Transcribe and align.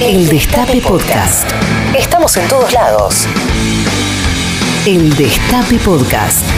El 0.00 0.28
Destape 0.28 0.80
Podcast. 0.80 1.50
Estamos 1.98 2.36
en 2.36 2.48
todos 2.48 2.72
lados. 2.72 3.26
El 4.86 5.10
Destape 5.16 5.76
Podcast. 5.84 6.48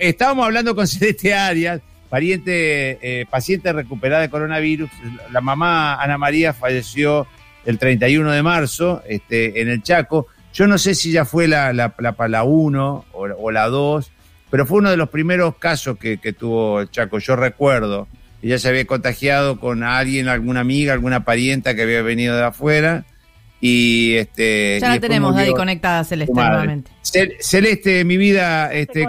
Estábamos 0.00 0.44
hablando 0.44 0.74
con 0.74 0.86
Celeste 0.88 1.34
Arias, 1.34 1.80
pariente, 2.10 2.98
eh, 3.00 3.26
paciente 3.30 3.72
recuperada 3.72 4.22
de 4.22 4.28
coronavirus. 4.28 4.90
La 5.30 5.40
mamá 5.40 6.02
Ana 6.02 6.18
María 6.18 6.52
falleció 6.52 7.28
el 7.64 7.78
31 7.78 8.32
de 8.32 8.42
marzo 8.42 9.04
este, 9.06 9.60
en 9.62 9.68
el 9.68 9.84
Chaco. 9.84 10.26
Yo 10.52 10.66
no 10.66 10.78
sé 10.78 10.96
si 10.96 11.12
ya 11.12 11.24
fue 11.24 11.46
la, 11.46 11.72
la, 11.72 11.94
la, 11.96 12.42
1 12.42 13.04
o, 13.12 13.20
o, 13.20 13.50
la 13.52 13.68
2, 13.68 14.10
pero 14.50 14.66
fue 14.66 14.78
uno 14.78 14.90
de 14.90 14.96
los 14.96 15.10
primeros 15.10 15.54
casos 15.58 15.96
que, 15.96 16.18
que 16.18 16.32
tuvo 16.32 16.80
el 16.80 16.90
Chaco, 16.90 17.20
yo 17.20 17.36
recuerdo. 17.36 18.08
Ella 18.42 18.58
se 18.58 18.68
había 18.68 18.84
contagiado 18.86 19.60
con 19.60 19.84
alguien, 19.84 20.28
alguna 20.28 20.60
amiga, 20.60 20.92
alguna 20.92 21.24
parienta 21.24 21.76
que 21.76 21.82
había 21.82 22.02
venido 22.02 22.36
de 22.36 22.44
afuera. 22.44 23.04
Y 23.60 24.16
este. 24.16 24.80
Ya 24.80 24.88
la 24.88 25.00
tenemos 25.00 25.36
ahí 25.36 25.52
conectada, 25.52 26.02
Celeste, 26.02 26.34
nuevamente. 26.34 26.90
Celeste, 27.40 28.04
mi 28.04 28.16
vida, 28.16 28.72
este, 28.72 29.08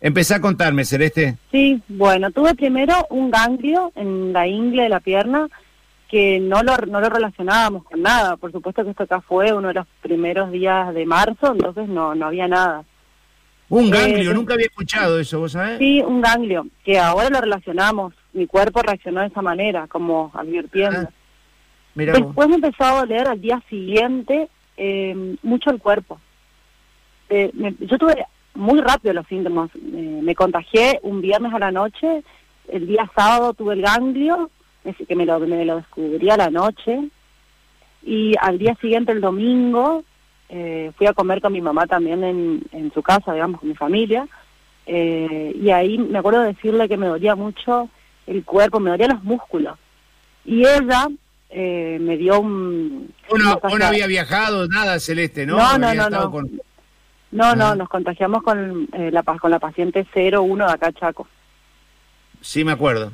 empezá, 0.00 0.36
a 0.36 0.40
contarme, 0.40 0.86
Celeste. 0.86 1.36
Sí, 1.52 1.82
bueno, 1.88 2.30
tuve 2.30 2.54
primero 2.54 3.06
un 3.10 3.30
ganglio 3.30 3.92
en 3.94 4.32
la 4.32 4.46
ingle 4.46 4.84
de 4.84 4.88
la 4.88 5.00
pierna 5.00 5.48
que 6.08 6.40
no 6.40 6.62
lo, 6.62 6.76
no 6.78 7.00
lo 7.00 7.10
relacionábamos 7.10 7.84
con 7.84 8.00
nada. 8.00 8.38
Por 8.38 8.52
supuesto 8.52 8.82
que 8.84 8.90
esto 8.90 9.02
acá 9.02 9.20
fue 9.20 9.52
uno 9.52 9.68
de 9.68 9.74
los 9.74 9.86
primeros 10.00 10.50
días 10.50 10.94
de 10.94 11.04
marzo, 11.04 11.52
entonces 11.52 11.86
no, 11.88 12.14
no 12.14 12.26
había 12.26 12.48
nada. 12.48 12.84
Un 13.74 13.90
ganglio, 13.90 14.30
eh, 14.30 14.34
nunca 14.34 14.54
había 14.54 14.66
escuchado 14.66 15.18
eso, 15.18 15.40
¿vos 15.40 15.52
sabés? 15.52 15.78
Sí, 15.78 16.00
un 16.00 16.20
ganglio, 16.20 16.66
que 16.84 16.96
ahora 16.98 17.28
lo 17.28 17.40
relacionamos. 17.40 18.14
Mi 18.32 18.46
cuerpo 18.46 18.80
reaccionó 18.82 19.20
de 19.20 19.26
esa 19.26 19.42
manera, 19.42 19.88
como 19.88 20.30
advirtiendo. 20.32 21.08
Ah, 21.08 21.10
Después 21.96 22.48
me 22.48 22.56
empezó 22.56 22.84
a 22.84 23.00
doler 23.00 23.26
al 23.26 23.40
día 23.40 23.60
siguiente 23.68 24.48
eh, 24.76 25.36
mucho 25.42 25.70
el 25.70 25.80
cuerpo. 25.80 26.20
Eh, 27.28 27.50
yo 27.80 27.98
tuve 27.98 28.24
muy 28.54 28.80
rápido 28.80 29.12
los 29.12 29.26
síntomas. 29.26 29.70
me 29.74 30.34
contagié 30.36 31.00
un 31.02 31.20
viernes 31.20 31.52
a 31.52 31.58
la 31.58 31.72
noche, 31.72 32.22
el 32.68 32.86
día 32.86 33.10
sábado 33.16 33.54
tuve 33.54 33.74
el 33.74 33.82
ganglio, 33.82 34.50
que 35.08 35.16
me 35.16 35.26
lo, 35.26 35.40
me 35.40 35.64
lo 35.64 35.76
descubrí 35.76 36.30
a 36.30 36.36
la 36.36 36.50
noche, 36.50 37.08
y 38.04 38.34
al 38.40 38.58
día 38.58 38.76
siguiente, 38.80 39.10
el 39.10 39.20
domingo, 39.20 40.04
eh, 40.48 40.92
fui 40.96 41.06
a 41.06 41.12
comer 41.12 41.40
con 41.40 41.52
mi 41.52 41.60
mamá 41.60 41.86
también 41.86 42.22
en, 42.22 42.62
en 42.72 42.92
su 42.92 43.02
casa, 43.02 43.32
digamos, 43.32 43.60
con 43.60 43.68
mi 43.68 43.74
familia, 43.74 44.26
eh, 44.86 45.52
y 45.54 45.70
ahí 45.70 45.98
me 45.98 46.18
acuerdo 46.18 46.42
de 46.42 46.52
decirle 46.52 46.88
que 46.88 46.96
me 46.96 47.06
dolía 47.06 47.34
mucho 47.34 47.88
el 48.26 48.44
cuerpo, 48.44 48.80
me 48.80 48.90
dolían 48.90 49.12
los 49.12 49.24
músculos. 49.24 49.78
Y 50.44 50.60
ella 50.60 51.08
eh, 51.50 51.98
me 52.00 52.16
dio 52.16 52.40
un... 52.40 53.12
Uno, 53.30 53.60
no 53.78 53.84
había 53.86 54.06
viajado, 54.06 54.68
nada, 54.68 55.00
Celeste, 55.00 55.46
¿no? 55.46 55.56
No, 55.56 55.78
no, 55.78 55.94
no, 55.94 56.10
no. 56.10 56.42
No, 57.30 57.56
no, 57.56 57.66
ah. 57.66 57.74
nos 57.74 57.88
contagiamos 57.88 58.44
con, 58.44 58.88
la, 58.92 59.22
con 59.22 59.50
la 59.50 59.58
paciente 59.58 60.06
01 60.14 60.66
de 60.66 60.72
acá, 60.72 60.92
Chaco. 60.92 61.26
Sí, 62.40 62.62
me 62.62 62.72
acuerdo. 62.72 63.12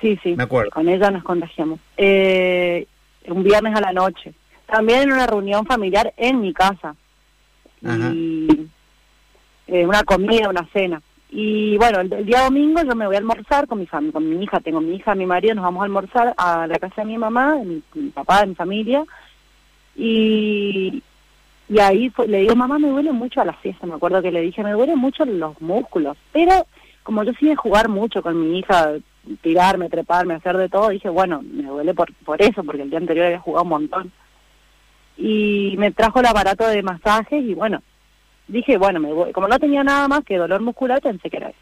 Sí, 0.00 0.16
sí. 0.22 0.36
Me 0.36 0.44
acuerdo. 0.44 0.70
Con 0.70 0.88
ella 0.88 1.10
nos 1.10 1.24
contagiamos. 1.24 1.80
un 1.96 3.42
viernes 3.42 3.74
a 3.74 3.80
la 3.80 3.92
noche 3.92 4.34
también 4.66 5.02
en 5.02 5.12
una 5.12 5.26
reunión 5.26 5.64
familiar 5.66 6.12
en 6.16 6.40
mi 6.40 6.52
casa. 6.52 6.94
Y 7.82 8.68
eh, 9.66 9.86
una 9.86 10.02
comida, 10.04 10.48
una 10.48 10.66
cena. 10.72 11.00
Y 11.30 11.76
bueno, 11.76 12.00
el, 12.00 12.24
día 12.24 12.44
domingo 12.44 12.82
yo 12.82 12.94
me 12.94 13.06
voy 13.06 13.16
a 13.16 13.18
almorzar 13.18 13.66
con 13.66 13.78
mi 13.78 13.86
familia, 13.86 14.12
con 14.12 14.28
mi 14.28 14.44
hija, 14.44 14.60
tengo 14.60 14.80
mi 14.80 14.94
hija, 14.96 15.14
mi 15.14 15.26
marido, 15.26 15.54
nos 15.54 15.64
vamos 15.64 15.80
a 15.80 15.84
almorzar 15.84 16.34
a 16.36 16.66
la 16.66 16.78
casa 16.78 17.02
de 17.02 17.08
mi 17.08 17.18
mamá, 17.18 17.56
de 17.56 17.82
mi, 17.94 18.10
papá, 18.10 18.40
de 18.40 18.46
mi 18.48 18.54
familia. 18.54 19.04
Y, 19.96 21.02
y 21.68 21.78
ahí 21.80 22.12
le 22.26 22.40
digo, 22.40 22.54
mamá, 22.54 22.78
me 22.78 22.88
duele 22.88 23.12
mucho 23.12 23.40
a 23.40 23.44
la 23.44 23.54
fiesta, 23.54 23.86
me 23.86 23.94
acuerdo 23.94 24.22
que 24.22 24.30
le 24.30 24.40
dije, 24.40 24.62
me 24.62 24.72
duele 24.72 24.94
mucho 24.94 25.24
los 25.24 25.60
músculos. 25.60 26.16
Pero 26.32 26.66
como 27.02 27.24
yo 27.24 27.32
sí 27.38 27.46
de 27.46 27.56
jugar 27.56 27.88
mucho 27.88 28.22
con 28.22 28.40
mi 28.40 28.60
hija, 28.60 28.94
tirarme, 29.42 29.88
treparme, 29.88 30.34
hacer 30.34 30.56
de 30.56 30.68
todo, 30.68 30.90
dije, 30.90 31.08
bueno, 31.08 31.42
me 31.42 31.64
duele 31.64 31.92
por, 31.92 32.12
por 32.24 32.40
eso, 32.40 32.62
porque 32.62 32.82
el 32.82 32.90
día 32.90 32.98
anterior 32.98 33.26
había 33.26 33.40
jugado 33.40 33.64
un 33.64 33.70
montón 33.70 34.12
y 35.16 35.74
me 35.78 35.92
trajo 35.92 36.20
el 36.20 36.26
aparato 36.26 36.66
de 36.66 36.82
masajes 36.82 37.42
y 37.42 37.54
bueno, 37.54 37.82
dije, 38.48 38.76
bueno, 38.76 39.00
me 39.00 39.12
voy. 39.12 39.32
como 39.32 39.48
no 39.48 39.58
tenía 39.58 39.82
nada 39.82 40.08
más 40.08 40.24
que 40.24 40.36
dolor 40.36 40.60
muscular, 40.60 41.00
pensé 41.00 41.30
que 41.30 41.36
era 41.38 41.48
eso. 41.48 41.58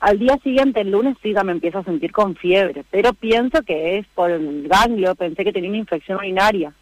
Al 0.00 0.18
día 0.18 0.38
siguiente, 0.42 0.82
el 0.82 0.90
lunes, 0.90 1.16
sí, 1.22 1.32
ya 1.32 1.42
me 1.42 1.52
empiezo 1.52 1.78
a 1.78 1.84
sentir 1.84 2.12
con 2.12 2.36
fiebre, 2.36 2.84
pero 2.90 3.14
pienso 3.14 3.62
que 3.62 3.98
es 3.98 4.06
por 4.08 4.30
el 4.30 4.68
ganglio, 4.68 5.14
pensé 5.14 5.42
que 5.42 5.52
tenía 5.52 5.70
una 5.70 5.78
infección 5.78 6.18
urinaria. 6.18 6.72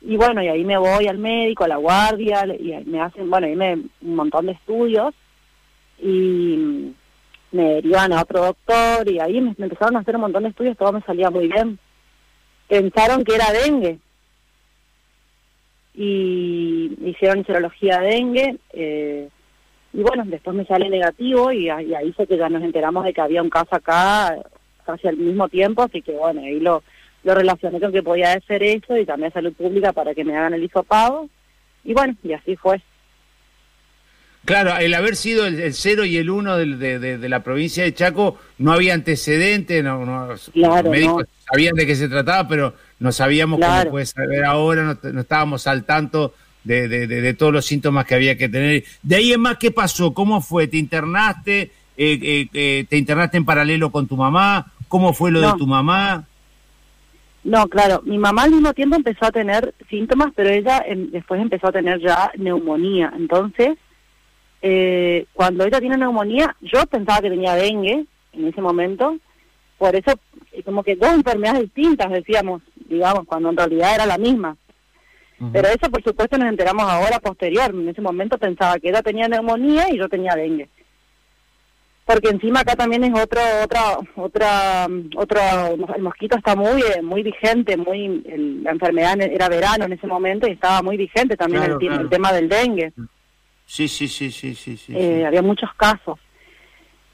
Y 0.00 0.16
bueno, 0.16 0.42
y 0.42 0.48
ahí 0.48 0.64
me 0.64 0.76
voy 0.76 1.06
al 1.06 1.18
médico, 1.18 1.62
a 1.62 1.68
la 1.68 1.76
guardia, 1.76 2.44
y 2.46 2.84
me 2.84 3.00
hacen, 3.00 3.30
bueno, 3.30 3.46
ahí 3.46 3.54
me 3.54 3.74
un 3.74 4.16
montón 4.16 4.46
de 4.46 4.52
estudios, 4.52 5.14
y 6.00 6.92
me 7.52 7.62
derivan 7.74 8.12
a 8.12 8.22
otro 8.22 8.44
doctor, 8.44 9.08
y 9.08 9.20
ahí 9.20 9.40
me, 9.40 9.54
me 9.56 9.66
empezaron 9.66 9.96
a 9.96 10.00
hacer 10.00 10.16
un 10.16 10.22
montón 10.22 10.42
de 10.42 10.48
estudios, 10.48 10.76
todo 10.76 10.92
me 10.92 11.02
salía 11.02 11.30
muy 11.30 11.46
bien. 11.46 11.78
Pensaron 12.66 13.22
que 13.22 13.36
era 13.36 13.52
dengue, 13.52 14.00
y 15.94 16.96
hicieron 17.04 17.44
serología 17.44 18.00
dengue 18.00 18.56
eh, 18.72 19.28
y 19.92 20.00
bueno, 20.00 20.24
después 20.26 20.56
me 20.56 20.64
sale 20.64 20.88
negativo 20.88 21.52
y, 21.52 21.68
ahí 21.68 22.12
fue 22.16 22.26
que 22.26 22.38
ya 22.38 22.48
nos 22.48 22.62
enteramos 22.62 23.04
de 23.04 23.12
que 23.12 23.20
había 23.20 23.42
un 23.42 23.50
caso 23.50 23.74
acá 23.76 24.36
casi 24.86 25.06
al 25.06 25.16
mismo 25.18 25.48
tiempo, 25.48 25.82
así 25.82 26.00
que 26.00 26.12
bueno, 26.12 26.40
ahí 26.40 26.60
lo, 26.60 26.82
lo 27.24 27.34
relacioné 27.34 27.78
con 27.78 27.92
que 27.92 28.02
podía 28.02 28.38
ser 28.40 28.62
eso 28.62 28.96
y 28.96 29.04
también 29.04 29.32
salud 29.32 29.52
pública 29.52 29.92
para 29.92 30.14
que 30.14 30.24
me 30.24 30.36
hagan 30.36 30.54
el 30.54 30.64
hisopado 30.64 31.28
y 31.84 31.92
bueno, 31.92 32.16
y 32.22 32.32
así 32.32 32.56
fue. 32.56 32.80
Claro, 34.44 34.76
el 34.76 34.92
haber 34.94 35.14
sido 35.14 35.46
el 35.46 35.72
0 35.72 36.04
y 36.04 36.16
el 36.16 36.28
1 36.28 36.56
de, 36.56 36.98
de, 36.98 37.28
la 37.28 37.44
provincia 37.44 37.84
de 37.84 37.94
Chaco, 37.94 38.40
no 38.58 38.72
había 38.72 38.92
antecedentes, 38.92 39.84
no, 39.84 40.04
no, 40.04 40.34
claro, 40.52 40.82
los 40.82 40.90
médicos 40.90 41.26
sabían 41.48 41.76
de 41.76 41.86
qué 41.86 41.94
se 41.94 42.08
trataba, 42.08 42.48
pero 42.48 42.74
no 43.02 43.12
sabíamos 43.12 43.60
cómo 43.60 43.90
puede 43.90 44.06
saber 44.06 44.44
ahora, 44.44 44.96
no, 45.02 45.20
estábamos 45.20 45.66
al 45.66 45.84
tanto 45.84 46.34
de, 46.64 46.88
de, 46.88 47.34
todos 47.34 47.52
los 47.52 47.66
síntomas 47.66 48.06
que 48.06 48.14
había 48.14 48.38
que 48.38 48.48
tener. 48.48 48.84
De 49.02 49.16
ahí 49.16 49.32
en 49.32 49.40
más, 49.40 49.56
¿qué 49.58 49.70
pasó? 49.72 50.14
¿Cómo 50.14 50.40
fue? 50.40 50.68
¿Te 50.68 50.76
internaste? 50.76 51.72
Eh, 51.96 52.18
eh, 52.22 52.48
eh, 52.54 52.86
¿Te 52.88 52.96
internaste 52.96 53.36
en 53.36 53.44
paralelo 53.44 53.90
con 53.90 54.06
tu 54.06 54.16
mamá? 54.16 54.72
¿Cómo 54.88 55.12
fue 55.12 55.32
lo 55.32 55.40
de 55.40 55.58
tu 55.58 55.66
mamá? 55.66 56.24
No, 57.44 57.66
claro, 57.66 58.02
mi 58.04 58.18
mamá 58.18 58.44
al 58.44 58.52
mismo 58.52 58.72
tiempo 58.72 58.94
empezó 58.94 59.26
a 59.26 59.32
tener 59.32 59.74
síntomas, 59.90 60.32
pero 60.36 60.50
ella 60.50 60.84
em, 60.86 61.10
después 61.10 61.40
empezó 61.40 61.68
a 61.68 61.72
tener 61.72 62.00
ya 62.00 62.30
neumonía. 62.36 63.12
Entonces, 63.16 63.76
eh, 64.60 65.26
cuando 65.32 65.64
ella 65.64 65.80
tiene 65.80 65.96
neumonía, 65.96 66.54
yo 66.60 66.86
pensaba 66.86 67.20
que 67.20 67.30
tenía 67.30 67.56
dengue 67.56 68.04
en 68.32 68.46
ese 68.46 68.60
momento, 68.60 69.16
por 69.76 69.96
eso 69.96 70.12
eh, 70.52 70.62
como 70.62 70.84
que 70.84 70.94
dos 70.94 71.12
enfermedades 71.12 71.62
distintas 71.62 72.10
decíamos, 72.12 72.62
digamos, 72.92 73.26
cuando 73.26 73.50
en 73.50 73.56
realidad 73.56 73.94
era 73.94 74.06
la 74.06 74.18
misma. 74.18 74.56
Pero 75.52 75.66
eso 75.66 75.90
por 75.90 76.04
supuesto 76.04 76.38
nos 76.38 76.48
enteramos 76.48 76.84
ahora 76.84 77.18
posterior, 77.18 77.74
en 77.74 77.88
ese 77.88 78.00
momento 78.00 78.38
pensaba 78.38 78.78
que 78.78 78.90
ella 78.90 79.02
tenía 79.02 79.26
neumonía 79.26 79.92
y 79.92 79.98
yo 79.98 80.08
tenía 80.08 80.36
dengue. 80.36 80.68
Porque 82.04 82.28
encima 82.28 82.60
acá 82.60 82.76
también 82.76 83.02
es 83.04 83.12
otro, 83.12 83.40
otra, 83.64 83.98
otra, 84.16 84.86
otro, 85.16 85.40
el 85.96 86.02
mosquito 86.02 86.36
está 86.36 86.54
muy, 86.54 86.82
eh, 86.82 87.02
muy 87.02 87.22
vigente, 87.22 87.76
muy, 87.76 88.22
la 88.62 88.72
enfermedad 88.72 89.20
era 89.20 89.48
verano 89.48 89.84
en 89.84 89.92
ese 89.94 90.06
momento 90.06 90.46
y 90.48 90.52
estaba 90.52 90.82
muy 90.82 90.96
vigente 90.96 91.36
también 91.36 91.64
el, 91.64 92.08
tema 92.08 92.32
del 92.32 92.48
dengue. 92.48 92.92
Sí, 93.64 93.88
sí, 93.88 94.08
sí, 94.08 94.30
sí, 94.30 94.54
sí. 94.54 94.76
sí, 94.76 94.92
eh, 94.96 95.24
Había 95.26 95.42
muchos 95.42 95.70
casos. 95.76 96.18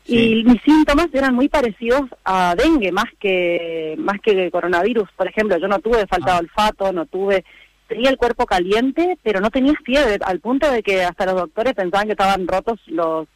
Y 0.08 0.42
mis 0.42 0.62
síntomas 0.62 1.08
eran 1.12 1.34
muy 1.34 1.48
parecidos 1.48 2.02
a 2.24 2.54
dengue, 2.56 2.90
más 2.92 3.04
que 3.20 3.94
más 3.98 4.18
que 4.20 4.50
coronavirus. 4.50 5.08
Por 5.16 5.28
ejemplo, 5.28 5.58
yo 5.58 5.68
no 5.68 5.78
tuve 5.80 6.06
falta 6.06 6.32
de 6.32 6.36
ah. 6.36 6.40
olfato, 6.40 6.92
no 6.92 7.06
tuve... 7.06 7.44
Tenía 7.86 8.10
el 8.10 8.18
cuerpo 8.18 8.44
caliente, 8.44 9.18
pero 9.22 9.40
no 9.40 9.50
tenía 9.50 9.72
fiebre, 9.84 10.18
al 10.22 10.40
punto 10.40 10.70
de 10.70 10.82
que 10.82 11.02
hasta 11.02 11.24
los 11.24 11.36
doctores 11.36 11.72
pensaban 11.74 12.06
que 12.06 12.12
estaban 12.12 12.46
rotos 12.46 12.78
los 12.86 13.28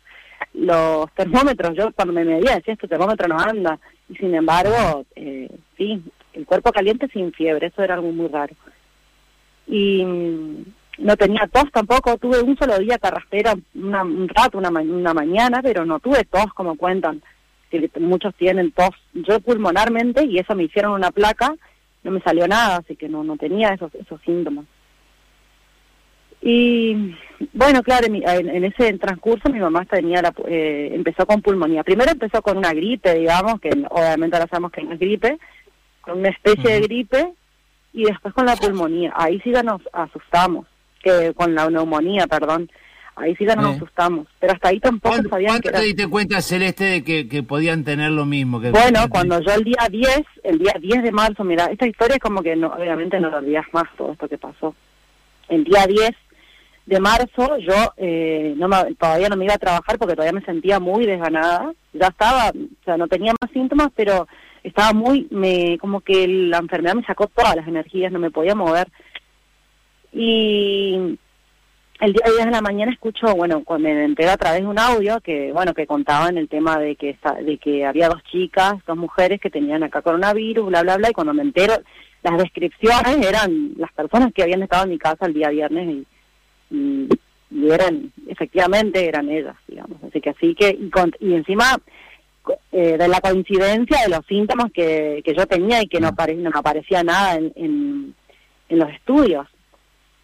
los 0.55 1.11
termómetros. 1.13 1.75
Yo 1.77 1.93
cuando 1.93 2.13
me 2.13 2.25
medía 2.25 2.57
decía, 2.57 2.75
este 2.75 2.89
termómetro 2.89 3.29
no 3.29 3.39
anda. 3.39 3.79
Y 4.09 4.17
sin 4.17 4.35
embargo, 4.35 5.05
eh, 5.17 5.49
sí, 5.77 6.03
el 6.33 6.47
cuerpo 6.47 6.73
caliente 6.73 7.09
sin 7.13 7.33
fiebre, 7.33 7.69
eso 7.69 7.83
era 7.83 7.95
algo 7.95 8.13
muy 8.13 8.29
raro. 8.29 8.55
Y 9.67 10.05
no 11.03 11.17
tenía 11.17 11.49
tos 11.53 11.71
tampoco, 11.73 12.17
tuve 12.17 12.41
un 12.41 12.57
solo 12.57 12.79
día 12.79 12.99
carraspera, 12.99 13.55
una, 13.75 14.03
un 14.03 14.29
rato, 14.29 14.59
una, 14.59 14.69
una 14.69 15.13
mañana, 15.13 15.61
pero 15.63 15.85
no 15.85 15.99
tuve 16.01 16.25
tos 16.25 16.53
como 16.55 16.77
cuentan, 16.77 17.23
que 17.71 17.91
muchos 18.01 18.35
tienen 18.37 18.73
tos. 18.73 18.91
Yo 19.13 19.41
pulmonarmente, 19.41 20.25
y 20.25 20.39
eso 20.39 20.55
me 20.55 20.65
hicieron 20.65 20.93
una 20.93 21.11
placa, 21.11 21.55
no 22.05 22.11
me 22.11 22.21
salió 22.21 22.47
nada, 22.47 22.77
así 22.77 22.97
que 22.97 23.09
no, 23.09 23.25
no 23.25 23.37
tenía 23.37 23.71
esos, 23.71 23.95
esos 23.95 24.21
síntomas. 24.23 24.65
Y 26.41 27.15
bueno, 27.53 27.83
claro, 27.83 28.07
en, 28.07 28.65
ese 28.65 28.99
transcurso 28.99 29.49
mi 29.49 29.61
mamá 29.61 29.85
tenía 29.85 30.21
la, 30.23 30.35
eh, 30.49 30.91
empezó 30.93 31.25
con 31.25 31.41
pulmonía. 31.41 31.85
Primero 31.85 32.11
empezó 32.11 32.43
con 32.43 32.59
una 32.59 32.75
gripe, 32.75 33.15
digamos, 33.15 33.61
que 33.61 33.71
obviamente 33.91 34.37
ahora 34.37 34.49
sabemos 34.49 34.73
que 34.73 34.83
no 34.83 34.93
es 34.93 34.99
gripe, 34.99 35.39
con 36.01 36.19
una 36.19 36.31
especie 36.31 36.73
de 36.73 36.81
gripe 36.81 37.33
y 37.93 38.05
después 38.05 38.35
con 38.35 38.47
la 38.47 38.57
pulmonía. 38.57 39.13
Ahí 39.15 39.41
sí 39.41 39.53
ya 39.53 39.63
nos 39.63 39.81
asustamos, 39.93 40.67
que 41.03 41.33
con 41.35 41.55
la 41.55 41.69
neumonía, 41.69 42.27
perdón. 42.27 42.71
Ahí 43.15 43.37
sí 43.37 43.45
ya 43.45 43.55
nos 43.55 43.77
asustamos, 43.77 44.27
pero 44.41 44.55
hasta 44.55 44.71
ahí 44.71 44.81
tampoco 44.81 45.17
sabían 45.29 45.61
¿Cuánto 45.61 45.71
te 45.71 45.83
diste 45.83 46.09
cuenta, 46.09 46.41
Celeste, 46.41 46.85
de 46.85 47.05
que, 47.05 47.29
que 47.29 47.43
podían 47.43 47.85
tener 47.85 48.11
lo 48.11 48.25
mismo? 48.25 48.59
Que 48.59 48.71
bueno, 48.71 49.01
cuando 49.11 49.39
yo 49.41 49.53
el 49.53 49.65
día 49.65 49.87
10, 49.91 50.23
el 50.45 50.59
día 50.59 50.73
10 50.81 51.03
de 51.03 51.13
marzo, 51.13 51.45
mira, 51.45 51.67
esta 51.67 51.87
historia 51.87 52.17
es 52.17 52.23
como 52.23 52.43
que 52.43 52.57
no, 52.57 52.69
obviamente 52.69 53.21
no 53.21 53.29
lo 53.29 53.37
olvidas 53.37 53.67
más 53.73 53.85
todo 53.99 54.13
esto 54.13 54.29
que 54.29 54.39
pasó. 54.39 54.75
El 55.51 55.65
día 55.65 55.87
10 55.87 56.11
de 56.87 57.01
marzo 57.01 57.59
yo 57.59 57.93
eh, 57.97 58.55
no 58.57 58.69
todavía 58.99 59.29
no 59.29 59.37
me 59.37 59.45
iba 59.45 59.55
a 59.55 59.59
trabajar 59.59 59.99
porque 59.99 60.15
todavía 60.15 60.41
me 60.41 60.47
sentía 60.47 60.81
muy 60.81 61.05
desganada. 61.05 61.73
Ya 61.93 62.09
estaba, 62.09 62.49
o 62.49 62.85
sea, 62.85 62.97
no 62.97 63.09
tenía 63.09 63.35
más 63.41 63.51
síntomas, 63.53 63.91
pero 63.95 64.27
estaba 64.63 64.93
muy, 64.93 65.29
me 65.31 65.77
como 65.79 66.01
que 66.01 66.27
la 66.27 66.59
enfermedad 66.59 66.95
me 66.95 67.05
sacó 67.05 67.27
todas 67.27 67.57
las 67.57 67.69
energías, 67.69 68.11
no 68.11 68.19
me 68.19 68.31
podía 68.31 68.55
mover. 68.55 68.89
Y 70.13 71.19
el 72.01 72.13
día 72.13 72.25
10 72.27 72.47
de 72.47 72.51
la 72.51 72.61
mañana 72.61 72.93
escucho, 72.93 73.35
bueno, 73.35 73.63
me 73.79 74.05
entero 74.05 74.33
a 74.33 74.37
través 74.37 74.63
de 74.63 74.67
un 74.67 74.79
audio 74.79 75.21
que, 75.21 75.53
bueno, 75.53 75.73
que 75.73 75.87
contaban 75.87 76.37
el 76.37 76.49
tema 76.49 76.79
de 76.79 76.97
que, 76.97 77.17
de 77.45 77.59
que 77.59 77.87
había 77.87 78.09
dos 78.09 78.23
chicas, 78.25 78.75
dos 78.87 78.97
mujeres 78.97 79.41
que 79.41 79.51
tenían 79.51 79.83
acá 79.83 80.03
coronavirus, 80.03 80.67
bla, 80.67 80.83
bla, 80.83 80.97
bla, 80.97 81.11
y 81.11 81.13
cuando 81.13 81.33
me 81.33 81.43
entero, 81.43 81.75
las 82.23 82.39
descripciones 82.39 83.25
eran 83.27 83.75
las 83.77 83.93
personas 83.93 84.33
que 84.33 84.43
habían 84.43 84.63
estado 84.63 84.85
en 84.85 84.91
mi 84.91 84.99
casa 84.99 85.27
el 85.27 85.35
día 85.35 85.51
viernes 85.51 86.05
y, 86.71 87.09
y, 87.51 87.71
eran, 87.71 88.13
efectivamente, 88.27 89.07
eran 89.07 89.29
ellas, 89.29 89.57
digamos. 89.69 90.03
Así 90.03 90.21
que 90.21 90.31
así 90.31 90.55
que, 90.55 90.71
y, 90.71 90.91
y 91.21 91.35
encima 91.35 91.79
eh, 92.73 92.97
de 92.99 93.09
la 93.09 93.21
coincidencia 93.21 94.03
de 94.03 94.09
los 94.09 94.27
síntomas 94.27 94.73
que, 94.73 95.23
que 95.25 95.35
yo 95.35 95.47
tenía 95.47 95.81
y 95.81 95.87
que 95.87 96.01
no, 96.01 96.09
apare, 96.09 96.35
no 96.35 96.51
aparecía 96.53 97.05
nada 97.05 97.37
en, 97.37 97.53
en, 97.55 98.15
en 98.69 98.79
los 98.79 98.91
estudios. 98.91 99.47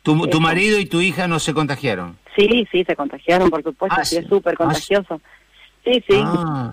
¿Tu, 0.03 0.41
marido 0.41 0.79
y 0.79 0.87
tu 0.87 1.01
hija 1.01 1.29
no 1.29 1.39
se 1.39 1.53
contagiaron? 1.53 2.17
Sí, 2.37 2.67
sí, 2.71 2.85
se 2.85 2.97
contagiaron, 2.97 3.51
por 3.51 3.63
supuesto, 3.63 3.97
ah, 4.01 4.05
sí, 4.05 4.17
es 4.17 4.27
súper 4.27 4.55
ah, 4.55 4.57
contagioso. 4.57 5.21
Sí, 5.85 6.03
sí. 6.09 6.21
Ah. 6.25 6.71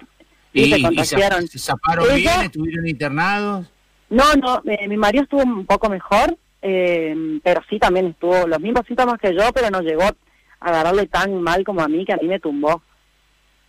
¿Y, 0.53 0.71
se 0.71 0.81
contagiaron. 0.81 1.47
¿Se, 1.47 1.59
zaparon 1.59 2.07
bien? 2.15 2.41
¿Estuvieron 2.43 2.87
internados? 2.87 3.67
No, 4.09 4.23
no, 4.35 4.61
eh, 4.65 4.87
mi 4.87 4.95
marido 4.95 5.23
estuvo 5.23 5.41
un 5.41 5.65
poco 5.65 5.89
mejor, 5.89 6.37
eh, 6.61 7.39
pero 7.43 7.61
sí 7.69 7.79
también 7.79 8.07
estuvo 8.07 8.47
los 8.47 8.59
mismos 8.59 8.85
síntomas 8.87 9.19
que 9.19 9.33
yo, 9.33 9.51
pero 9.53 9.69
no 9.69 9.81
llegó 9.81 10.03
a 10.03 10.15
agarrarle 10.59 11.07
tan 11.07 11.41
mal 11.41 11.63
como 11.63 11.81
a 11.81 11.87
mí, 11.87 12.05
que 12.05 12.13
a 12.13 12.17
mí 12.17 12.27
me 12.27 12.39
tumbó. 12.39 12.81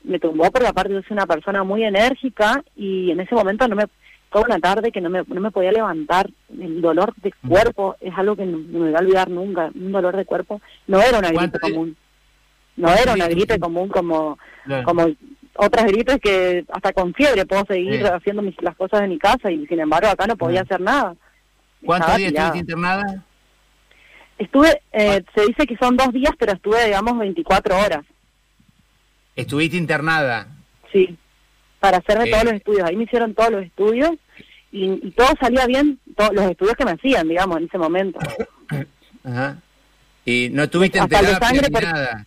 Me 0.04 0.20
tumbó 0.20 0.52
porque 0.52 0.68
aparte 0.68 0.92
yo 0.92 1.00
soy 1.02 1.14
una 1.14 1.26
persona 1.26 1.64
muy 1.64 1.82
enérgica 1.82 2.62
y 2.76 3.10
en 3.10 3.18
ese 3.18 3.34
momento 3.34 3.66
no 3.66 3.74
me 3.74 3.86
toda 4.30 4.44
una 4.44 4.58
tarde 4.58 4.92
que 4.92 5.00
no 5.00 5.10
me, 5.10 5.22
no 5.26 5.40
me 5.40 5.50
podía 5.50 5.72
levantar. 5.72 6.30
El 6.60 6.80
dolor 6.80 7.14
de 7.16 7.32
cuerpo 7.46 7.96
es 8.00 8.12
algo 8.16 8.36
que 8.36 8.46
no, 8.46 8.58
me 8.58 8.90
va 8.90 8.98
a 8.98 9.02
olvidar 9.02 9.30
nunca. 9.30 9.70
Un 9.74 9.92
dolor 9.92 10.16
de 10.16 10.24
cuerpo 10.24 10.60
no 10.86 11.00
era 11.00 11.18
una 11.18 11.30
gripe 11.30 11.58
común. 11.58 11.96
No 12.76 12.92
era 12.92 13.14
una 13.14 13.28
gripe 13.28 13.58
común 13.58 13.88
como, 13.88 14.38
como 14.84 15.06
otras 15.54 15.86
gripes 15.86 16.18
que 16.20 16.64
hasta 16.70 16.92
con 16.92 17.14
fiebre 17.14 17.46
puedo 17.46 17.64
seguir 17.66 18.06
haciendo 18.06 18.42
mis, 18.42 18.60
las 18.62 18.76
cosas 18.76 19.00
de 19.00 19.08
mi 19.08 19.18
casa 19.18 19.50
y 19.50 19.66
sin 19.66 19.80
embargo 19.80 20.08
acá 20.08 20.26
no 20.26 20.36
podía 20.36 20.62
hacer 20.62 20.80
nada. 20.80 21.14
¿Cuántos 21.84 22.16
días 22.16 22.32
estuviste 22.32 22.58
internada? 22.58 23.24
Estuve, 24.38 24.82
eh, 24.92 25.24
se 25.34 25.46
dice 25.46 25.66
que 25.66 25.76
son 25.78 25.96
dos 25.96 26.12
días, 26.12 26.32
pero 26.38 26.52
estuve, 26.52 26.84
digamos, 26.84 27.18
24 27.18 27.78
horas. 27.78 28.04
¿Estuviste 29.34 29.78
internada? 29.78 30.48
Sí 30.92 31.16
para 31.86 31.98
hacerme 31.98 32.30
todos 32.30 32.44
los 32.44 32.54
estudios. 32.54 32.88
Ahí 32.88 32.96
me 32.96 33.04
hicieron 33.04 33.34
todos 33.34 33.50
los 33.50 33.64
estudios 33.64 34.10
y, 34.72 35.10
todo 35.12 35.28
salía 35.40 35.66
bien, 35.66 35.98
todos 36.16 36.34
los 36.34 36.44
estudios 36.50 36.76
que 36.76 36.84
me 36.84 36.92
hacían, 36.92 37.28
digamos, 37.28 37.58
en 37.58 37.64
ese 37.64 37.78
momento. 37.78 38.18
Ajá. 39.24 39.58
¿Y 40.24 40.48
no 40.50 40.68
tuviste 40.68 40.98
en 40.98 41.08
terapia 41.08 41.82
nada? 41.82 42.26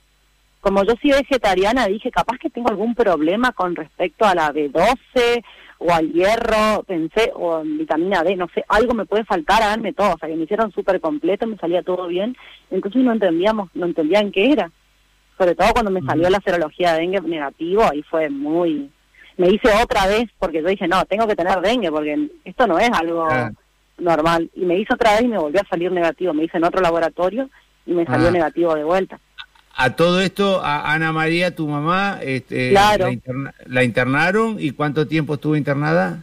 Como 0.62 0.84
yo 0.84 0.94
soy 1.02 1.12
vegetariana, 1.12 1.88
dije, 1.88 2.12
capaz 2.12 2.38
que 2.38 2.50
tengo 2.50 2.70
algún 2.70 2.96
problema 2.96 3.52
con 3.52 3.76
respecto 3.76 4.26
a 4.26 4.36
la 4.36 4.52
B12 4.52 5.44
o 5.78 5.94
al 5.94 6.12
hierro, 6.12 6.84
pensé, 6.84 7.32
o 7.34 7.62
vitamina 7.62 8.24
D, 8.24 8.36
no 8.36 8.50
sé, 8.54 8.66
algo 8.68 8.94
me 8.94 9.06
puede 9.06 9.24
faltar, 9.24 9.64
háganme 9.64 9.94
todo. 9.94 10.16
O 10.16 10.18
sea, 10.18 10.28
que 10.28 10.36
me 10.36 10.44
hicieron 10.44 10.72
súper 10.74 11.00
completo, 11.00 11.48
me 11.48 11.58
salía 11.58 11.82
todo 11.84 12.08
bien. 12.08 12.36
Entonces 12.72 13.02
no 13.02 13.14
entendíamos, 13.14 13.70
no 13.74 13.86
entendían 13.86 14.32
qué 14.32 14.52
era. 14.52 14.72
Sobre 15.38 15.56
todo 15.56 15.72
cuando 15.72 15.92
me 15.92 16.02
salió 16.02 16.30
la 16.30 16.42
serología 16.42 16.94
de 16.94 17.00
dengue 17.00 17.22
negativo, 17.22 17.84
ahí 17.84 18.04
fue 18.04 18.30
muy, 18.30 18.90
me 19.40 19.50
hice 19.50 19.70
otra 19.82 20.06
vez 20.06 20.30
porque 20.38 20.62
yo 20.62 20.68
dije, 20.68 20.86
no, 20.86 21.06
tengo 21.06 21.26
que 21.26 21.36
tener 21.36 21.62
dengue 21.62 21.90
porque 21.90 22.30
esto 22.44 22.68
no 22.68 22.78
es 22.78 22.90
algo 22.92 23.26
normal. 23.98 24.50
Y 24.54 24.66
me 24.66 24.78
hice 24.78 24.94
otra 24.94 25.14
vez 25.14 25.22
y 25.22 25.28
me 25.30 25.38
volvió 25.38 25.62
a 25.62 25.68
salir 25.70 25.94
negativo. 25.94 26.34
Me 26.34 26.44
hice 26.44 26.58
en 26.58 26.66
otro 26.66 26.82
laboratorio 26.82 27.50
y 27.86 27.94
me 27.94 28.06
salió 28.06 28.28
ah. 28.28 28.32
negativo 28.32 28.76
de 28.76 28.84
vuelta. 28.84 29.18
A 29.78 29.96
todo 29.96 30.20
esto, 30.20 30.62
a 30.62 30.94
Ana 30.94 31.14
María, 31.14 31.56
tu 31.56 31.70
mamá, 31.70 32.20
este, 32.22 32.74
la, 32.74 33.82
internaron 33.82 34.58
y 34.60 34.72
cuánto 34.72 35.08
tiempo 35.08 35.36
estuvo 35.36 35.56
internada? 35.56 36.22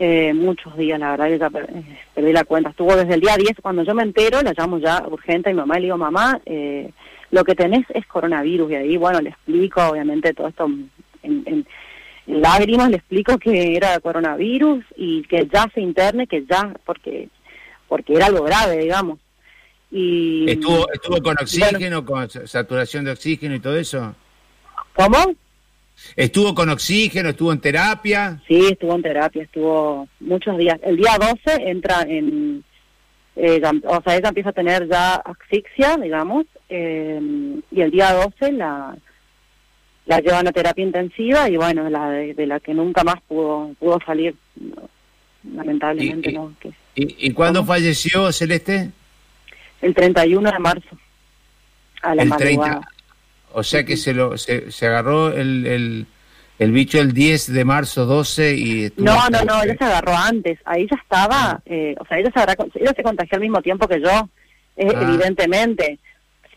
Eh, 0.00 0.34
muchos 0.34 0.76
días, 0.76 0.98
la 0.98 1.12
verdad, 1.12 1.28
ya 1.28 1.60
eh, 1.60 1.98
perdí 2.16 2.32
la 2.32 2.42
cuenta. 2.42 2.70
Estuvo 2.70 2.96
desde 2.96 3.14
el 3.14 3.20
día 3.20 3.36
10, 3.36 3.58
cuando 3.62 3.84
yo 3.84 3.94
me 3.94 4.02
entero, 4.02 4.42
la 4.42 4.54
llamo 4.58 4.78
ya 4.78 5.04
urgente 5.06 5.50
a 5.50 5.52
mi 5.52 5.60
mamá 5.60 5.78
y 5.78 5.82
le 5.82 5.86
digo, 5.86 5.98
mamá, 5.98 6.40
eh, 6.46 6.90
lo 7.30 7.44
que 7.44 7.54
tenés 7.54 7.86
es 7.90 8.04
coronavirus. 8.06 8.72
Y 8.72 8.74
ahí, 8.74 8.96
bueno, 8.96 9.20
le 9.20 9.30
explico, 9.30 9.80
obviamente, 9.86 10.34
todo 10.34 10.48
esto 10.48 10.68
en 11.22 11.64
lágrimas 12.26 12.90
le 12.90 12.96
explico 12.96 13.38
que 13.38 13.76
era 13.76 14.00
coronavirus 14.00 14.84
y 14.96 15.22
que 15.22 15.48
ya 15.52 15.70
se 15.74 15.80
interne, 15.80 16.26
que 16.26 16.44
ya, 16.46 16.74
porque 16.84 17.28
porque 17.88 18.14
era 18.14 18.26
algo 18.26 18.42
grave, 18.44 18.78
digamos. 18.78 19.18
Y, 19.90 20.50
¿Estuvo, 20.50 20.90
estuvo 20.92 21.22
con 21.22 21.36
oxígeno, 21.40 22.04
con 22.04 22.28
saturación 22.28 23.04
de 23.04 23.12
oxígeno 23.12 23.54
y 23.54 23.60
todo 23.60 23.76
eso? 23.76 24.14
¿Cómo? 24.94 25.34
¿Estuvo 26.16 26.54
con 26.54 26.70
oxígeno? 26.70 27.28
¿Estuvo 27.28 27.52
en 27.52 27.60
terapia? 27.60 28.40
Sí, 28.48 28.66
estuvo 28.72 28.94
en 28.96 29.02
terapia, 29.02 29.44
estuvo 29.44 30.08
muchos 30.20 30.58
días. 30.58 30.80
El 30.82 30.96
día 30.96 31.16
12 31.18 31.70
entra 31.70 32.02
en... 32.02 32.64
Eh, 33.36 33.60
o 33.84 34.02
sea, 34.02 34.16
ella 34.16 34.28
empieza 34.28 34.50
a 34.50 34.52
tener 34.52 34.88
ya 34.88 35.14
asfixia, 35.16 35.96
digamos, 35.96 36.46
eh, 36.68 37.20
y 37.70 37.80
el 37.80 37.90
día 37.90 38.12
12 38.12 38.52
la, 38.52 38.96
la 40.06 40.20
llevan 40.20 40.46
a 40.46 40.52
terapia 40.52 40.84
intensiva 40.84 41.48
y 41.48 41.56
bueno, 41.56 41.88
la 41.88 42.10
de, 42.10 42.46
la 42.46 42.60
que 42.60 42.74
nunca 42.74 43.04
más 43.04 43.20
pudo 43.26 43.70
pudo 43.78 43.98
salir, 44.04 44.34
lamentablemente. 45.54 46.30
¿Y, 46.30 46.34
¿no? 46.34 46.54
¿Y, 46.94 47.26
y 47.28 47.32
cuándo 47.32 47.64
falleció 47.64 48.30
Celeste? 48.32 48.90
El 49.80 49.94
31 49.94 50.50
de 50.50 50.58
marzo, 50.58 50.98
a 52.02 52.14
la 52.14 52.22
el 52.22 52.30
o 53.56 53.62
sea 53.62 53.84
que 53.84 53.96
se 53.96 54.12
lo 54.12 54.36
se, 54.36 54.72
se 54.72 54.86
agarró 54.86 55.32
el, 55.32 55.66
el, 55.66 56.06
el, 56.58 56.72
bicho 56.72 57.00
el 57.00 57.12
10 57.12 57.52
de 57.52 57.64
marzo 57.64 58.04
12 58.04 58.56
y... 58.56 58.92
No, 58.96 59.28
no, 59.30 59.44
no, 59.44 59.62
ella 59.62 59.76
se 59.78 59.84
agarró 59.84 60.16
antes, 60.16 60.58
ahí 60.64 60.88
ya 60.90 60.96
estaba, 60.96 61.50
ah. 61.50 61.62
eh, 61.66 61.94
o 62.00 62.04
sea, 62.06 62.18
ella 62.18 62.32
se, 62.34 62.80
ella 62.80 62.92
se 62.96 63.02
contagió 63.02 63.36
al 63.36 63.42
mismo 63.42 63.62
tiempo 63.62 63.86
que 63.86 64.00
yo, 64.00 64.10
ah. 64.10 64.28
evidentemente 64.76 65.98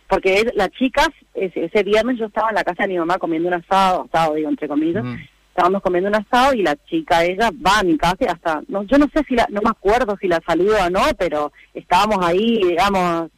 porque 0.08 0.52
las 0.56 0.70
chicas, 0.72 1.10
ese, 1.34 1.66
ese, 1.66 1.84
viernes 1.84 2.18
yo 2.18 2.26
estaba 2.26 2.50
en 2.50 2.56
la 2.56 2.64
casa 2.64 2.84
de 2.84 2.90
mi 2.90 3.00
mamá 3.00 3.18
comiendo 3.18 3.48
un 3.48 3.56
asado, 3.56 4.08
asado 4.12 4.36
digo 4.36 4.50
entre 4.50 4.68
comillas, 4.68 5.04
estábamos 5.50 5.82
comiendo 5.82 6.10
un 6.10 6.16
asado 6.16 6.54
y 6.54 6.64
la 6.64 6.76
chica 6.88 7.26
ella 7.26 7.50
va 7.66 7.80
a 7.80 7.84
mi 7.84 7.98
casa 7.98 8.18
y 8.20 8.26
hasta, 8.26 8.62
no, 8.68 8.84
yo 8.84 8.98
no 8.98 9.08
sé 9.14 9.24
si 9.28 9.36
la, 9.36 9.48
no 9.50 9.62
me 9.62 9.70
acuerdo 9.70 10.18
si 10.20 10.28
la 10.28 10.42
saludo 10.46 10.78
o 10.86 10.90
no, 10.90 11.02
pero 11.18 11.52
estábamos 11.74 12.24
ahí, 12.26 12.62
digamos, 12.64 13.30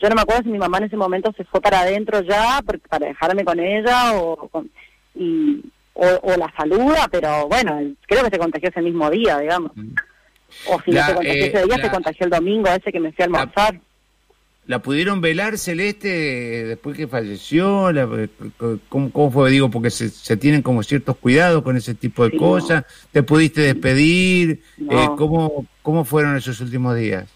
yo 0.00 0.08
no 0.08 0.14
me 0.14 0.22
acuerdo 0.22 0.42
si 0.42 0.48
mi 0.48 0.58
mamá 0.58 0.78
en 0.78 0.84
ese 0.84 0.96
momento 0.96 1.32
se 1.36 1.44
fue 1.44 1.60
para 1.60 1.80
adentro 1.80 2.20
ya 2.22 2.60
para 2.88 3.06
dejarme 3.06 3.44
con 3.44 3.60
ella 3.60 4.14
o, 4.14 4.48
con, 4.48 4.70
y, 5.14 5.62
o, 5.94 6.36
la 6.36 6.52
saluda, 6.56 7.08
pero 7.10 7.46
bueno, 7.48 7.78
creo 8.06 8.24
que 8.24 8.30
se 8.30 8.38
contagió 8.38 8.70
ese 8.70 8.80
mismo 8.80 9.10
día, 9.10 9.38
digamos. 9.38 9.72
O 10.68 10.80
si 10.82 10.90
no 10.90 11.04
se 11.04 11.14
contagió 11.14 11.44
ese 11.44 11.64
día, 11.64 11.76
se 11.76 11.90
contagió 11.90 12.24
el 12.24 12.30
domingo 12.30 12.68
ese 12.70 12.90
que 12.90 13.00
me 13.00 13.12
fui 13.12 13.22
a 13.22 13.26
almorzar. 13.26 13.74
¿La 13.74 13.80
pudieron 14.78 15.20
velar, 15.20 15.58
Celeste, 15.58 16.08
después 16.64 16.96
que 16.96 17.08
falleció? 17.08 17.90
¿cómo, 18.88 19.30
fue? 19.30 19.50
Digo, 19.50 19.70
porque 19.70 19.90
se, 19.90 20.36
tienen 20.36 20.62
como 20.62 20.82
ciertos 20.82 21.16
cuidados 21.16 21.62
con 21.62 21.76
ese 21.76 21.94
tipo 21.94 22.28
de 22.28 22.36
cosas. 22.36 22.84
¿Te 23.10 23.22
pudiste 23.22 23.62
despedir? 23.62 24.62
Eh, 24.78 25.08
¿cómo, 25.16 25.66
¿Cómo 25.82 26.04
fueron 26.04 26.36
esos 26.36 26.60
últimos 26.60 26.96
días? 26.96 27.28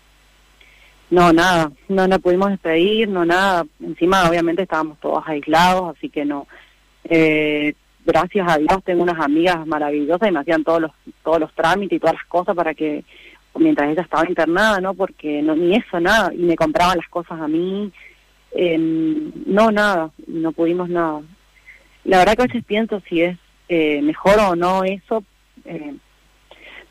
No, 1.11 1.33
nada. 1.33 1.71
No, 1.89 2.07
no 2.07 2.19
pudimos 2.19 2.51
despedir, 2.51 3.09
no 3.09 3.25
nada. 3.25 3.67
Encima, 3.81 4.29
obviamente, 4.29 4.63
estábamos 4.63 4.99
todos 5.01 5.25
aislados, 5.27 5.97
así 5.97 6.09
que 6.09 6.25
no. 6.25 6.47
Eh, 7.05 7.75
gracias 8.05 8.47
a 8.51 8.59
Dios 8.59 8.83
tengo 8.85 9.03
unas 9.03 9.19
amigas 9.19 9.67
maravillosas 9.67 10.29
y 10.29 10.33
me 10.33 10.41
hacían 10.41 10.65
todos 10.65 10.83
los, 10.83 10.93
todos 11.23 11.41
los 11.41 11.53
trámites 11.55 11.97
y 11.97 12.01
todas 12.01 12.15
las 12.15 12.25
cosas 12.27 12.55
para 12.55 12.75
que 12.75 13.05
mientras 13.57 13.91
ella 13.91 14.03
estaba 14.03 14.29
internada, 14.29 14.81
¿no? 14.81 14.95
Porque 14.95 15.43
no, 15.43 15.55
ni 15.55 15.77
eso, 15.77 16.01
nada, 16.01 16.33
y 16.35 16.39
me 16.39 16.57
compraban 16.57 16.99
las 16.99 17.09
cosas 17.09 17.41
a 17.41 17.49
mí, 17.49 17.93
eh, 18.53 18.79
no, 18.79 19.71
nada, 19.71 20.11
no 20.27 20.53
pudimos 20.53 20.89
nada. 20.89 21.23
La 22.05 22.19
verdad 22.19 22.37
que 22.37 22.43
a 22.43 22.47
veces 22.47 22.65
pienso 22.65 23.01
si 23.09 23.23
es 23.23 23.39
eh, 23.69 24.03
mejor 24.03 24.39
o 24.39 24.57
no 24.57 24.85
eso, 24.85 25.25
eh, 25.65 25.95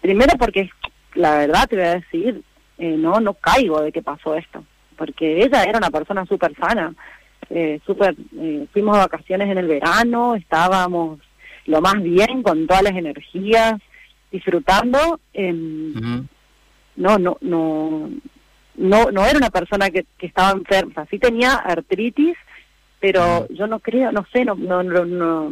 primero 0.02 0.34
porque 0.38 0.70
la 1.16 1.38
verdad 1.38 1.68
te 1.68 1.76
voy 1.76 1.86
a 1.86 1.96
decir, 1.96 2.42
eh, 2.78 2.96
no, 2.98 3.20
no 3.20 3.34
caigo 3.34 3.82
de 3.82 3.92
que 3.92 4.02
pasó 4.02 4.36
esto, 4.36 4.64
porque 4.98 5.44
ella 5.44 5.64
era 5.64 5.78
una 5.78 5.92
persona 5.92 6.26
súper 6.26 6.56
sana, 6.56 6.94
eh, 7.50 7.80
súper, 7.86 8.16
eh, 8.40 8.66
fuimos 8.72 8.96
de 8.96 9.04
vacaciones 9.04 9.50
en 9.50 9.58
el 9.58 9.68
verano, 9.68 10.36
estábamos 10.36 11.20
lo 11.66 11.82
más 11.82 12.02
bien 12.02 12.44
con 12.44 12.68
todas 12.68 12.84
las 12.84 12.94
energías, 12.94 13.76
disfrutando. 14.32 15.20
Em, 15.34 16.28
no, 16.96 17.18
no, 17.18 17.38
no, 17.42 18.10
no, 18.76 19.12
no 19.12 19.26
era 19.26 19.38
una 19.38 19.50
persona 19.50 19.90
que, 19.90 20.06
que 20.18 20.28
estaba 20.28 20.52
enferma, 20.52 21.06
sí 21.10 21.20
tenía 21.20 21.54
artritis, 21.54 22.36
pero 23.00 23.48
yo 23.50 23.68
no 23.68 23.80
creo, 23.80 24.12
no 24.12 24.26
sé, 24.32 24.46
no, 24.46 24.56
no, 24.56 24.84
no, 24.84 25.52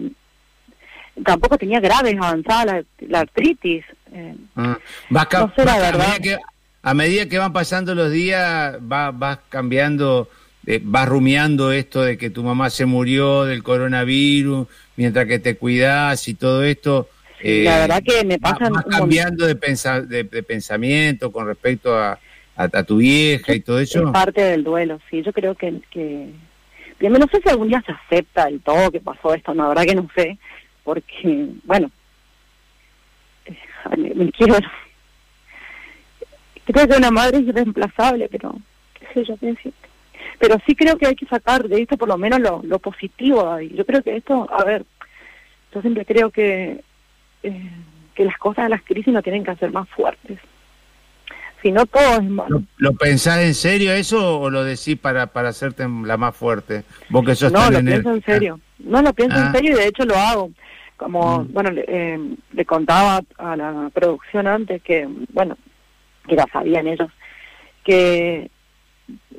tampoco 1.26 1.58
tenía 1.58 1.80
graves 1.80 2.16
avanzada 2.18 2.84
la, 3.00 3.20
artritis. 3.20 3.84
Eh, 4.14 4.36
ah. 4.56 4.78
va, 5.16 5.28
no 5.32 5.54
sé 5.56 5.66
la 5.66 5.78
verdad. 5.78 6.02
A 6.02 6.08
medida, 6.08 6.20
que, 6.20 6.38
a 6.82 6.94
medida 6.94 7.26
que 7.28 7.38
van 7.38 7.54
pasando 7.54 7.96
los 7.96 8.12
días, 8.12 8.78
va, 8.80 9.12
vas 9.12 9.40
cambiando, 9.50 10.30
eh, 10.66 10.80
vas 10.84 11.08
rumiando 11.08 11.72
esto 11.72 12.04
de 12.04 12.18
que 12.18 12.30
tu 12.30 12.44
mamá 12.44 12.70
se 12.70 12.86
murió 12.86 13.46
del 13.46 13.64
coronavirus, 13.64 14.68
mientras 14.96 15.26
que 15.26 15.40
te 15.40 15.58
cuidas 15.58 16.28
y 16.28 16.34
todo 16.34 16.64
esto. 16.64 17.10
Eh, 17.44 17.64
la 17.64 17.80
verdad 17.80 18.04
que 18.04 18.24
me 18.24 18.40
pasa... 18.40 18.70
Vas 18.70 18.86
cambiando 18.86 19.46
de, 19.46 19.56
de, 19.56 20.44
pensamiento 20.44 21.32
con 21.32 21.48
respecto 21.48 21.98
a, 21.98 22.20
a, 22.56 22.84
tu 22.84 22.98
vieja 22.98 23.54
y 23.54 23.62
todo 23.62 23.80
eso. 23.80 24.06
Es 24.06 24.12
parte 24.12 24.42
del 24.42 24.64
duelo, 24.64 25.00
sí. 25.10 25.22
Yo 25.24 25.34
creo 25.34 25.56
que, 25.56 25.82
que... 25.90 26.30
No 27.00 27.28
sé 27.32 27.42
si 27.42 27.50
algún 27.50 27.70
día 27.70 27.84
se 27.86 27.92
acepta 27.92 28.48
el 28.48 28.62
todo 28.62 28.92
que 28.92 29.00
pasó 29.00 29.34
esto, 29.34 29.54
no, 29.54 29.64
la 29.64 29.70
verdad 29.70 29.86
que 29.86 29.96
no 29.96 30.08
sé, 30.16 30.38
porque, 30.84 31.48
bueno, 31.64 31.90
eh, 33.46 33.58
me, 34.16 34.32
quiero... 34.32 34.56
Creo 36.66 36.88
que 36.88 36.98
una 36.98 37.10
madre 37.10 37.40
es 37.40 37.48
irreemplazable, 37.48 38.30
pero 38.30 38.56
qué 38.94 39.08
sé 39.14 39.26
yo, 39.26 39.36
qué 39.38 39.56
Pero 40.38 40.58
sí 40.66 40.76
creo 40.76 40.96
que 40.96 41.08
hay 41.08 41.16
que 41.16 41.26
sacar 41.26 41.68
de 41.68 41.82
esto 41.82 41.98
por 41.98 42.08
lo 42.08 42.20
menos 42.20 42.40
lo, 42.40 42.62
lo 42.64 42.78
positivo. 42.78 43.60
Y 43.60 43.76
yo 43.76 43.84
creo 43.84 44.04
que 44.04 44.16
esto, 44.16 44.48
a 44.52 44.64
ver, 44.64 44.86
yo 45.74 45.82
siempre 45.82 46.06
creo 46.06 46.30
que, 46.30 46.82
eh, 47.44 47.72
que 48.16 48.26
las 48.26 48.38
cosas 48.38 48.66
de 48.66 48.70
las 48.70 48.82
crisis 48.84 49.14
no 49.14 49.22
tienen 49.22 49.44
que 49.44 49.56
ser 49.56 49.72
más 49.72 49.88
fuertes 49.90 50.40
si 51.62 51.72
no 51.72 51.86
todo 51.86 52.16
es 52.16 52.24
malo. 52.24 52.64
¿Lo, 52.78 52.94
pensás 52.94 53.40
en 53.40 53.54
serio 53.54 53.94
eso 53.94 54.40
o 54.40 54.50
lo 54.50 54.64
decís 54.64 54.98
para, 54.98 55.28
para 55.28 55.50
hacerte 55.50 55.88
la 55.88 56.18
más 56.18 56.36
fuerte? 56.36 56.84
Vos 57.10 57.26
que 57.26 57.50
no, 57.50 57.70
lo 57.70 57.80
pienso 57.80 58.14
en 58.14 58.24
serio. 58.24 58.60
No, 58.80 59.02
lo 59.02 59.14
pienso 59.14 59.38
en 59.38 59.44
ah. 59.44 59.52
serio 59.52 59.72
y 59.74 59.76
de 59.76 59.88
hecho 59.88 60.06
lo 60.06 60.16
hago. 60.16 60.52
Como, 60.98 61.44
mm. 61.44 61.54
bueno, 61.54 61.72
le, 61.72 61.86
eh, 61.88 62.20
le 62.54 62.66
contaba 62.66 63.22
a 63.38 63.56
la 63.56 63.90
producción 63.94 64.48
antes 64.48 64.82
que, 64.82 65.08
bueno, 65.34 65.58
que 66.28 66.36
ya 66.36 66.46
sabían 66.52 66.88
ellos, 66.88 67.10
que 67.84 68.50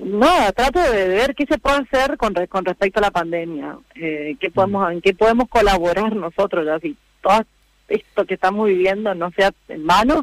no, 0.02 0.52
trato 0.54 0.80
de 0.80 1.08
ver 1.08 1.34
qué 1.34 1.46
se 1.46 1.58
puede 1.58 1.78
hacer 1.78 2.16
con, 2.16 2.34
con 2.48 2.64
respecto 2.64 2.98
a 2.98 3.02
la 3.02 3.10
pandemia, 3.10 3.78
eh, 3.94 4.36
qué 4.40 4.50
podemos, 4.50 4.90
en 4.92 5.00
qué 5.00 5.14
podemos 5.14 5.48
colaborar 5.48 6.14
nosotros, 6.14 6.66
ya 6.66 6.78
si 6.80 6.96
todo 7.20 7.44
esto 7.94 8.24
que 8.24 8.34
estamos 8.34 8.68
viviendo 8.68 9.14
no 9.14 9.30
sea 9.32 9.52
en 9.68 9.86
vano 9.86 10.22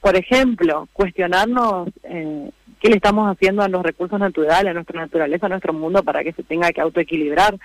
por 0.00 0.16
ejemplo, 0.16 0.88
cuestionarnos 0.92 1.88
eh, 2.04 2.50
qué 2.80 2.88
le 2.88 2.96
estamos 2.96 3.30
haciendo 3.30 3.62
a 3.62 3.68
los 3.68 3.82
recursos 3.82 4.18
naturales, 4.18 4.70
a 4.70 4.74
nuestra 4.74 5.00
naturaleza, 5.00 5.46
a 5.46 5.50
nuestro 5.50 5.72
mundo 5.72 6.02
para 6.02 6.24
que 6.24 6.32
se 6.32 6.42
tenga 6.42 6.72
que 6.72 6.80
autoequilibrar. 6.80 7.58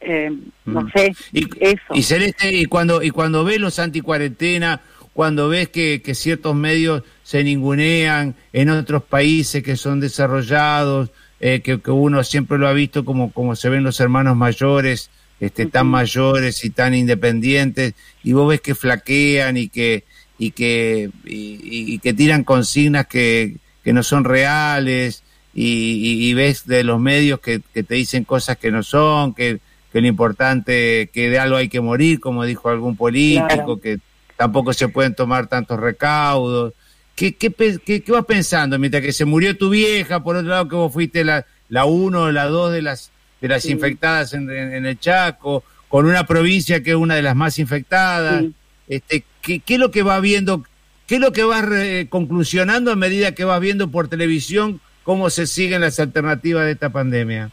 Eh, 0.00 0.30
no 0.66 0.82
mm. 0.82 0.90
sé, 0.94 1.14
y, 1.32 1.48
eso. 1.60 1.94
Y 1.94 2.02
Celeste, 2.02 2.52
y 2.52 2.66
cuando, 2.66 3.02
y 3.02 3.10
cuando 3.10 3.44
ves 3.44 3.58
los 3.58 3.78
anticuarentena, 3.78 4.82
cuando 5.14 5.48
ves 5.48 5.68
que, 5.68 6.02
que 6.02 6.14
ciertos 6.14 6.54
medios 6.54 7.04
se 7.22 7.42
ningunean 7.44 8.34
en 8.52 8.70
otros 8.70 9.02
países 9.04 9.62
que 9.62 9.76
son 9.76 10.00
desarrollados, 10.00 11.10
eh, 11.40 11.60
que, 11.62 11.80
que, 11.80 11.90
uno 11.90 12.22
siempre 12.24 12.58
lo 12.58 12.68
ha 12.68 12.72
visto 12.72 13.04
como, 13.04 13.32
como 13.32 13.56
se 13.56 13.68
ven 13.68 13.84
los 13.84 14.00
hermanos 14.00 14.36
mayores, 14.36 15.10
este, 15.42 15.66
tan 15.66 15.88
mayores 15.88 16.64
y 16.64 16.70
tan 16.70 16.94
independientes, 16.94 17.94
y 18.22 18.32
vos 18.32 18.48
ves 18.48 18.60
que 18.60 18.76
flaquean 18.76 19.56
y 19.56 19.68
que, 19.68 20.04
y 20.38 20.52
que, 20.52 21.10
y, 21.24 21.98
que 21.98 22.14
tiran 22.14 22.44
consignas 22.44 23.08
que, 23.08 23.56
que 23.82 23.92
no 23.92 24.04
son 24.04 24.22
reales 24.22 25.24
y, 25.52 26.32
ves 26.34 26.64
de 26.68 26.84
los 26.84 27.00
medios 27.00 27.40
que, 27.40 27.60
que, 27.74 27.82
te 27.82 27.96
dicen 27.96 28.22
cosas 28.22 28.56
que 28.56 28.70
no 28.70 28.84
son, 28.84 29.34
que, 29.34 29.58
que 29.92 30.00
lo 30.00 30.06
importante, 30.06 31.10
que 31.12 31.28
de 31.28 31.40
algo 31.40 31.56
hay 31.56 31.68
que 31.68 31.80
morir, 31.80 32.20
como 32.20 32.44
dijo 32.44 32.68
algún 32.68 32.96
político, 32.96 33.80
que 33.80 33.98
tampoco 34.36 34.72
se 34.72 34.86
pueden 34.86 35.16
tomar 35.16 35.48
tantos 35.48 35.80
recaudos. 35.80 36.72
¿Qué, 37.16 37.34
qué, 37.34 37.50
qué, 37.50 38.12
vas 38.12 38.26
pensando 38.26 38.78
mientras 38.78 39.02
que 39.02 39.12
se 39.12 39.24
murió 39.24 39.58
tu 39.58 39.70
vieja, 39.70 40.22
por 40.22 40.36
otro 40.36 40.50
lado 40.50 40.68
que 40.68 40.76
vos 40.76 40.92
fuiste 40.92 41.24
la, 41.24 41.46
la 41.68 41.84
uno 41.84 42.22
o 42.22 42.30
la 42.30 42.46
dos 42.46 42.72
de 42.72 42.80
las, 42.80 43.10
de 43.42 43.48
las 43.48 43.66
infectadas 43.66 44.32
en, 44.34 44.48
en, 44.48 44.86
el 44.86 44.98
Chaco, 44.98 45.64
con 45.88 46.06
una 46.06 46.24
provincia 46.26 46.82
que 46.82 46.90
es 46.90 46.96
una 46.96 47.16
de 47.16 47.22
las 47.22 47.34
más 47.34 47.58
infectadas? 47.58 48.44
Este, 48.88 49.24
¿qué, 49.42 49.60
es 49.66 49.78
lo 49.78 49.90
que 49.90 50.04
va 50.04 50.20
viendo? 50.20 50.62
¿Qué 51.08 51.16
es 51.16 51.20
lo 51.20 51.32
que 51.32 51.42
vas 51.42 51.64
conclusionando 52.08 52.92
a 52.92 52.96
medida 52.96 53.34
que 53.34 53.44
vas 53.44 53.60
viendo 53.60 53.90
por 53.90 54.08
televisión 54.08 54.80
cómo 55.02 55.28
se 55.28 55.48
siguen 55.48 55.80
las 55.80 55.98
alternativas 55.98 56.64
de 56.64 56.72
esta 56.72 56.90
pandemia? 56.90 57.50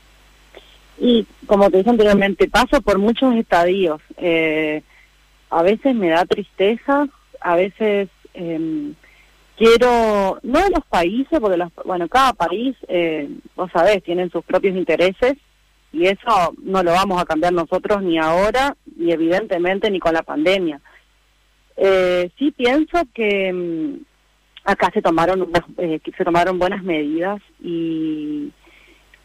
Y 1.00 1.26
como 1.48 1.72
te 1.72 1.78
dije 1.78 1.90
anteriormente, 1.90 2.48
paso 2.48 2.82
por 2.82 3.00
muchos 3.00 3.36
estadios. 3.36 4.00
Eh, 4.18 4.84
a 5.50 5.64
veces 5.64 5.96
me 5.96 6.10
da 6.10 6.24
tristeza, 6.26 7.08
a 7.42 7.56
veces 7.56 8.10
eh, 8.36 8.92
quiero, 9.58 10.40
no 10.44 10.60
de 10.64 10.70
los 10.70 10.86
países, 10.86 11.40
porque 11.40 11.58
los, 11.58 11.72
bueno, 11.84 12.08
cada 12.08 12.34
país, 12.34 12.76
eh, 12.88 13.28
vos 13.56 13.72
sabés, 13.72 14.04
tienen 14.04 14.30
sus 14.30 14.46
propios 14.46 14.76
intereses 14.76 15.38
y 15.92 16.06
eso 16.06 16.54
no 16.62 16.84
lo 16.84 16.92
vamos 16.92 17.22
a 17.22 17.26
cambiar 17.26 17.54
nosotros 17.54 18.02
ni 18.04 18.18
ahora, 18.18 18.76
ni 18.96 19.12
evidentemente 19.12 19.90
ni 19.90 20.00
con 20.00 20.14
la 20.14 20.24
pandemia. 20.24 20.80
Eh, 21.76 22.30
sí 22.38 22.52
pienso 22.52 23.02
que 23.14 23.54
mm, 23.54 24.06
acá 24.66 24.92
se 24.94 25.02
tomaron 25.02 25.50
eh, 25.78 26.00
se 26.04 26.26
tomaron 26.26 26.60
buenas 26.60 26.84
medidas 26.84 27.42
y, 27.62 28.52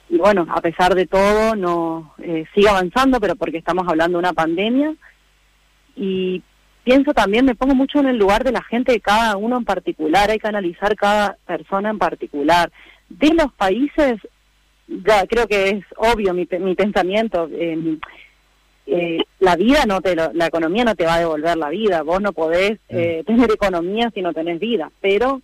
bueno 0.09 0.47
a 0.49 0.61
pesar 0.61 0.94
de 0.94 1.06
todo 1.06 1.56
no 1.56 2.14
eh, 2.23 2.44
sigue 2.54 2.68
avanzando 2.68 3.18
pero 3.18 3.35
porque 3.35 3.59
estamos 3.59 3.88
hablando 3.88 4.18
de 4.18 4.21
una 4.21 4.33
pandemia 4.33 4.94
y 5.97 6.42
pienso 6.85 7.12
también 7.12 7.44
me 7.44 7.56
pongo 7.56 7.75
mucho 7.75 7.99
en 7.99 8.06
el 8.06 8.18
lugar 8.18 8.44
de 8.44 8.52
la 8.52 8.62
gente 8.62 8.92
de 8.92 9.00
cada 9.00 9.37
uno 9.37 9.56
en 9.56 9.64
particular 9.64 10.30
hay 10.30 10.38
que 10.38 10.47
analizar 10.47 10.94
cada 10.94 11.37
persona 11.47 11.90
en 11.90 11.99
particular 11.99 12.71
de 13.09 13.35
los 13.35 13.52
países 13.54 14.21
ya 14.86 15.26
creo 15.26 15.46
que 15.46 15.68
es 15.70 15.84
obvio 15.96 16.34
mi, 16.34 16.46
mi 16.60 16.74
pensamiento 16.74 17.48
eh, 17.52 17.98
eh, 18.86 19.18
la 19.40 19.56
vida 19.56 19.86
no 19.86 20.02
te 20.02 20.14
la 20.14 20.46
economía 20.46 20.84
no 20.84 20.94
te 20.94 21.06
va 21.06 21.14
a 21.14 21.20
devolver 21.20 21.56
la 21.56 21.70
vida 21.70 22.02
vos 22.02 22.20
no 22.20 22.34
podés 22.34 22.78
eh, 22.90 23.22
tener 23.26 23.50
economía 23.50 24.10
si 24.14 24.20
no 24.20 24.34
tenés 24.34 24.60
vida 24.60 24.90
pero 25.00 25.40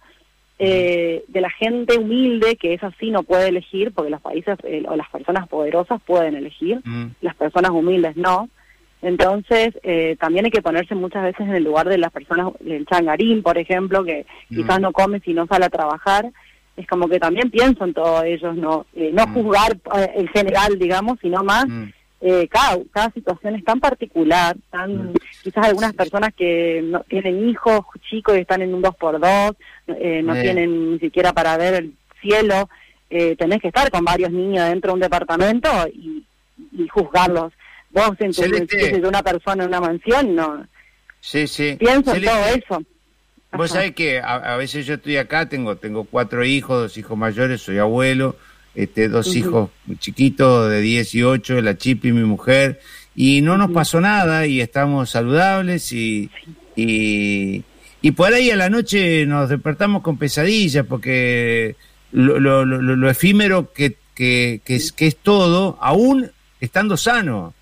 eh, 0.59 1.25
de 1.26 1.40
la 1.40 1.49
gente 1.49 1.97
humilde 1.97 2.56
que 2.56 2.75
es 2.75 2.85
así 2.85 3.11
no 3.11 3.23
puede 3.23 3.49
elegir 3.49 3.92
porque 3.94 4.11
los 4.11 4.20
países 4.20 4.59
o 4.87 4.94
las 4.94 5.09
personas 5.09 5.49
poderosas 5.49 6.02
pueden 6.02 6.37
elegir 6.37 6.82
las 7.23 7.35
personas 7.35 7.70
humildes 7.70 8.14
no 8.14 8.50
entonces 9.00 9.73
también 10.18 10.44
hay 10.44 10.50
que 10.50 10.61
ponerse 10.61 10.94
muchas 10.94 11.23
veces 11.23 11.40
en 11.40 11.54
el 11.54 11.64
lugar 11.64 11.88
de 11.88 11.97
las 11.97 12.12
personas 12.12 12.49
del 12.61 12.85
changarín 12.85 13.42
por 13.42 13.56
ejemplo 13.56 14.04
que 14.04 14.26
quizás 14.50 14.80
no 14.82 14.92
come 14.92 15.20
si 15.20 15.32
no 15.32 15.47
sale 15.47 15.64
a 15.64 15.70
trabajar 15.70 16.30
es 16.77 16.87
como 16.87 17.09
que 17.09 17.19
también 17.19 17.50
pienso 17.50 17.85
en 17.85 17.95
todos 17.95 18.25
ellos 18.25 18.57
no 18.57 18.87
no 18.95 19.27
juzgar 19.29 19.77
el 20.15 20.29
general 20.31 20.79
digamos 20.79 21.19
sino 21.21 21.43
más 21.43 21.67
eh, 22.23 22.49
cada, 22.49 22.77
cada 22.93 23.11
situación 23.12 23.55
es 23.55 23.65
tan 23.65 23.81
particular, 23.81 24.55
tan, 24.71 25.15
quizás 25.43 25.67
algunas 25.67 25.95
personas 25.95 26.35
que 26.37 26.83
no 26.85 27.00
tienen 27.05 27.49
hijos 27.49 27.81
chicos 28.11 28.37
y 28.37 28.41
están 28.41 28.61
en 28.61 28.75
un 28.75 28.83
dos 28.83 28.95
por 28.97 29.19
dos, 29.19 29.53
eh, 29.87 30.21
no 30.23 30.35
tienen 30.35 30.93
ni 30.93 30.99
siquiera 30.99 31.33
para 31.33 31.57
ver 31.57 31.75
el 31.75 31.95
cielo, 32.21 32.69
eh, 33.09 33.37
tenés 33.37 33.62
que 33.62 33.69
estar 33.69 33.91
con 33.91 34.05
varios 34.05 34.31
niños 34.31 34.69
dentro 34.69 34.91
de 34.91 34.95
un 34.95 35.00
departamento 35.00 35.69
y, 35.89 36.27
juzgarlos. 36.93 37.53
Vos 37.91 38.12
en 38.19 38.33
tu 38.33 38.43
de 38.43 39.09
una 39.09 39.23
persona 39.23 39.65
en 39.65 39.69
una 39.71 39.81
mansión, 39.81 40.35
no. 40.35 40.67
Sí, 41.21 41.47
sí. 41.47 41.77
Pienso 41.79 42.15
en 42.15 42.25
todo 42.25 42.47
eso. 42.47 42.83
Vos 43.52 43.71
sabés 43.71 43.95
que 43.95 44.21
a, 44.21 44.57
veces 44.57 44.87
yo 44.87 44.95
estoy 44.95 45.16
acá, 45.16 45.49
tengo, 45.49 45.76
tengo 45.76 46.04
cuatro 46.04 46.45
hijos, 46.45 46.83
dos 46.83 46.97
hijos 46.97 47.19
mayores, 47.19 47.61
soy 47.61 47.78
abuelo, 47.78 48.37
este, 48.76 49.09
dos 49.09 49.35
hijos 49.35 49.71
chiquitos 49.99 50.71
de 50.71 50.80
18, 50.80 51.61
la 51.61 51.76
Chip 51.76 52.04
y 52.04 52.12
mi 52.12 52.23
mujer, 52.23 52.80
y 53.16 53.40
no 53.40 53.59
nos 53.59 53.73
pasó 53.73 54.00
nada 54.00 54.47
y 54.47 54.61
estamos 54.61 55.11
saludables 55.11 55.92
y, 55.92 56.30
y, 56.76 57.64
por 58.12 58.33
ahí 58.33 58.50
a 58.50 58.57
la 58.57 58.71
noche 58.71 59.26
nos 59.26 59.49
despertamos 59.49 60.02
con 60.02 60.16
pesadillas 60.16 60.87
porque 60.87 61.75
lo, 62.12 62.38
lo, 62.38 62.64
lo, 62.64 63.11
efímero 63.11 63.73
que, 63.73 63.97
que, 64.14 64.61
que, 64.64 64.76
es, 64.76 64.92
que 64.92 65.09
es 65.09 65.16
todo, 65.16 65.76
aún 65.80 66.30
estando 66.61 66.97
sano. 66.97 67.52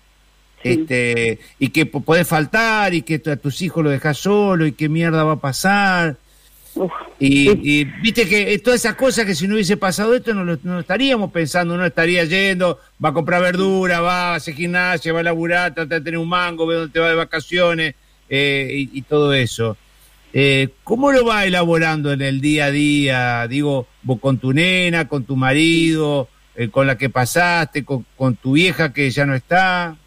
Este, 0.63 1.39
y 1.57 1.69
que 1.69 1.85
puede 1.85 2.25
faltar 2.25 2.93
y 2.93 3.01
que 3.01 3.21
a 3.31 3.37
tus 3.37 3.61
hijos 3.61 3.83
lo 3.83 3.89
dejas 3.89 4.17
solo 4.17 4.65
y 4.65 4.73
qué 4.73 4.89
mierda 4.89 5.23
va 5.23 5.33
a 5.33 5.39
pasar 5.39 6.17
y, 7.19 7.83
viste 8.01 8.27
que 8.27 8.57
todas 8.59 8.79
esas 8.79 8.95
cosas 8.95 9.25
que 9.25 9.35
si 9.35 9.47
no 9.47 9.55
hubiese 9.55 9.77
pasado 9.77 10.15
esto 10.15 10.33
no 10.33 10.45
lo, 10.45 10.79
estaríamos 10.79 11.31
pensando, 11.31 11.75
no 11.75 11.85
estaría 11.85 12.23
yendo, 12.25 12.79
va 13.03 13.09
a 13.09 13.13
comprar 13.13 13.41
verdura, 13.41 13.99
va 13.99 14.31
a 14.31 14.35
hacer 14.35 14.53
gimnasia, 14.53 15.11
va 15.11 15.19
a 15.19 15.23
laburar, 15.23 15.73
trata 15.73 15.95
de 15.95 16.01
tener 16.01 16.17
un 16.17 16.29
mango, 16.29 16.65
ve 16.65 16.75
dónde 16.75 16.93
te 16.93 16.99
va 16.99 17.09
de 17.09 17.15
vacaciones 17.15 17.95
eh, 18.29 18.87
y, 18.91 19.01
todo 19.01 19.33
eso. 19.33 19.75
Eh, 20.31 20.69
¿Cómo 20.83 21.11
lo 21.11 21.25
va 21.25 21.45
elaborando 21.45 22.13
en 22.13 22.21
el 22.21 22.39
día 22.39 22.65
a 22.65 22.71
día? 22.71 23.47
Digo, 23.47 23.87
vos 24.03 24.19
con 24.19 24.37
tu 24.37 24.53
nena, 24.53 25.07
con 25.07 25.23
tu 25.23 25.35
marido, 25.35 26.29
eh, 26.55 26.69
con 26.69 26.87
la 26.87 26.97
que 26.97 27.09
pasaste, 27.09 27.83
con, 27.83 28.05
con 28.15 28.35
tu 28.35 28.53
vieja 28.53 28.93
que 28.93 29.09
ya 29.09 29.25
no 29.25 29.35
está. 29.35 29.97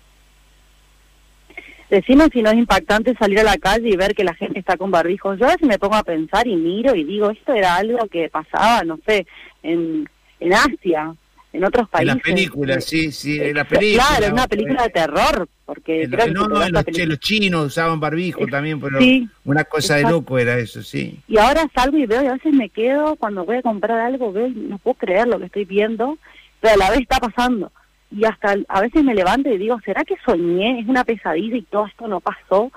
Decime 1.92 2.30
si 2.32 2.40
no 2.40 2.48
es 2.48 2.56
impactante 2.56 3.14
salir 3.18 3.40
a 3.40 3.42
la 3.42 3.58
calle 3.58 3.90
y 3.90 3.96
ver 3.98 4.14
que 4.14 4.24
la 4.24 4.32
gente 4.32 4.58
está 4.58 4.78
con 4.78 4.90
barbijos. 4.90 5.38
Yo 5.38 5.44
a 5.44 5.50
veces 5.50 5.68
me 5.68 5.78
pongo 5.78 5.96
a 5.96 6.02
pensar 6.02 6.46
y 6.46 6.56
miro 6.56 6.94
y 6.94 7.04
digo, 7.04 7.30
esto 7.30 7.52
era 7.52 7.76
algo 7.76 8.06
que 8.06 8.30
pasaba, 8.30 8.82
no 8.82 8.98
sé, 9.06 9.26
en, 9.62 10.08
en 10.40 10.54
Asia, 10.54 11.14
en 11.52 11.64
otros 11.64 11.90
países. 11.90 12.12
En 12.12 12.16
la 12.16 12.22
película, 12.22 12.80
sí, 12.80 13.12
sí, 13.12 13.38
en 13.38 13.56
la 13.56 13.64
película. 13.64 14.06
Claro, 14.08 14.24
en 14.24 14.32
una 14.32 14.46
película 14.46 14.84
de 14.84 14.88
terror, 14.88 15.48
porque 15.66 16.08
creo 16.10 16.28
no, 16.28 16.48
no, 16.48 16.66
los, 16.66 16.98
los, 17.06 17.20
chinos 17.20 17.66
usaban 17.66 18.00
barbijo 18.00 18.46
también, 18.46 18.80
pero 18.80 18.98
una 19.44 19.64
cosa 19.64 19.96
de 19.96 20.04
loco 20.04 20.38
era 20.38 20.58
eso, 20.58 20.82
sí. 20.82 21.20
Y 21.28 21.36
ahora 21.36 21.68
salgo 21.74 21.98
y 21.98 22.06
veo 22.06 22.22
y 22.22 22.26
a 22.26 22.32
veces 22.32 22.54
me 22.54 22.70
quedo, 22.70 23.16
cuando 23.16 23.44
voy 23.44 23.56
a 23.56 23.62
comprar 23.62 24.00
algo, 24.00 24.32
veo 24.32 24.46
y 24.46 24.54
no 24.54 24.78
puedo 24.78 24.94
creer 24.94 25.28
lo 25.28 25.38
que 25.38 25.44
estoy 25.44 25.66
viendo, 25.66 26.16
pero 26.58 26.72
a 26.72 26.78
la 26.78 26.90
vez 26.90 27.00
está 27.00 27.18
pasando 27.18 27.70
y 28.12 28.24
hasta 28.24 28.56
a 28.68 28.80
veces 28.80 29.02
me 29.02 29.14
levanto 29.14 29.48
y 29.48 29.58
digo, 29.58 29.80
¿será 29.84 30.04
que 30.04 30.16
soñé? 30.24 30.80
¿Es 30.80 30.88
una 30.88 31.04
pesadilla 31.04 31.56
y 31.56 31.62
todo 31.62 31.86
esto 31.86 32.06
no 32.06 32.20
pasó? 32.20 32.70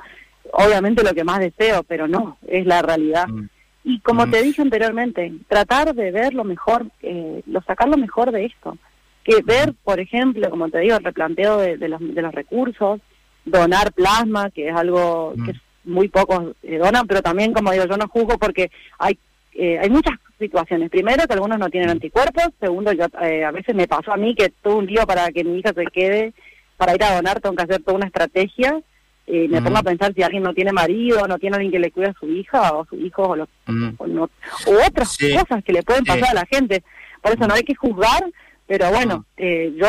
Obviamente 0.54 1.04
lo 1.04 1.14
que 1.14 1.24
más 1.24 1.40
deseo, 1.40 1.84
pero 1.84 2.08
no, 2.08 2.38
es 2.48 2.66
la 2.66 2.82
realidad. 2.82 3.28
Mm. 3.28 3.50
Y 3.84 4.00
como 4.00 4.26
mm. 4.26 4.32
te 4.32 4.42
dije 4.42 4.62
anteriormente, 4.62 5.34
tratar 5.48 5.94
de 5.94 6.12
ver 6.12 6.34
lo 6.34 6.44
mejor, 6.44 6.88
eh, 7.02 7.42
lo 7.46 7.62
sacar 7.62 7.90
lo 7.90 7.98
mejor 7.98 8.32
de 8.32 8.46
esto. 8.46 8.78
Que 9.24 9.42
ver, 9.44 9.74
por 9.84 10.00
ejemplo, 10.00 10.50
como 10.50 10.70
te 10.70 10.80
digo, 10.80 10.96
el 10.96 11.04
replanteo 11.04 11.58
de, 11.58 11.78
los, 11.90 12.00
de 12.00 12.22
los 12.22 12.34
recursos, 12.34 13.02
donar 13.44 13.92
plasma, 13.92 14.50
que 14.52 14.70
es 14.70 14.76
algo 14.76 15.34
que 15.46 15.54
mm. 15.54 15.92
muy 15.92 16.08
pocos 16.08 16.56
eh, 16.64 16.78
donan, 16.78 17.08
pero 17.08 17.22
también, 17.22 17.52
como 17.52 17.72
digo, 17.72 17.86
yo 17.86 17.98
no 17.98 18.08
juzgo 18.08 18.38
porque 18.38 18.72
hay 18.98 19.18
eh, 19.56 19.80
hay 19.80 19.90
muchas 19.90 20.16
situaciones. 20.38 20.90
Primero, 20.90 21.26
que 21.26 21.34
algunos 21.34 21.58
no 21.58 21.70
tienen 21.70 21.90
anticuerpos. 21.90 22.50
Segundo, 22.60 22.92
yo, 22.92 23.06
eh, 23.22 23.46
a 23.46 23.52
veces 23.52 23.74
me 23.74 23.88
pasó 23.88 24.12
a 24.12 24.18
mí 24.18 24.36
que 24.36 24.50
tuve 24.50 24.76
un 24.76 24.86
lío 24.86 25.08
para 25.08 25.32
que 25.32 25.46
mi 25.46 25.60
hija 25.60 25.72
se 25.74 25.86
quede, 25.86 26.34
para 26.76 26.94
ir 26.94 27.04
a 27.04 27.16
donar, 27.16 27.40
tengo 27.40 27.56
que 27.56 27.64
hacer 27.64 27.82
toda 27.82 27.98
una 27.98 28.08
estrategia. 28.08 28.82
Eh, 29.28 29.48
me 29.48 29.60
pongo 29.62 29.78
a 29.78 29.84
pensar 29.84 30.14
si 30.14 30.22
alguien 30.22 30.44
no 30.44 30.54
tiene 30.54 30.72
marido, 30.72 31.26
no 31.28 31.40
tiene 31.40 31.56
alguien 31.56 31.72
que 31.72 31.80
le 31.80 31.90
cuide 31.90 32.10
a 32.10 32.20
su 32.20 32.28
hija 32.28 32.74
o 32.74 32.84
a 32.84 32.86
su 32.86 32.96
hijo 32.98 33.24
o, 33.24 33.36
o, 33.36 34.88
otras 34.88 35.18
cosas 35.18 35.64
que 35.64 35.74
le 35.74 35.82
pueden 35.82 36.04
pasar 36.04 36.30
a 36.30 36.34
la 36.34 36.46
gente. 36.46 36.84
Por 37.24 37.32
eso 37.32 37.48
no 37.48 37.56
hay 37.56 37.64
que 37.64 37.74
juzgar, 37.74 38.24
pero 38.68 38.92
bueno, 38.92 39.26
yo 39.38 39.88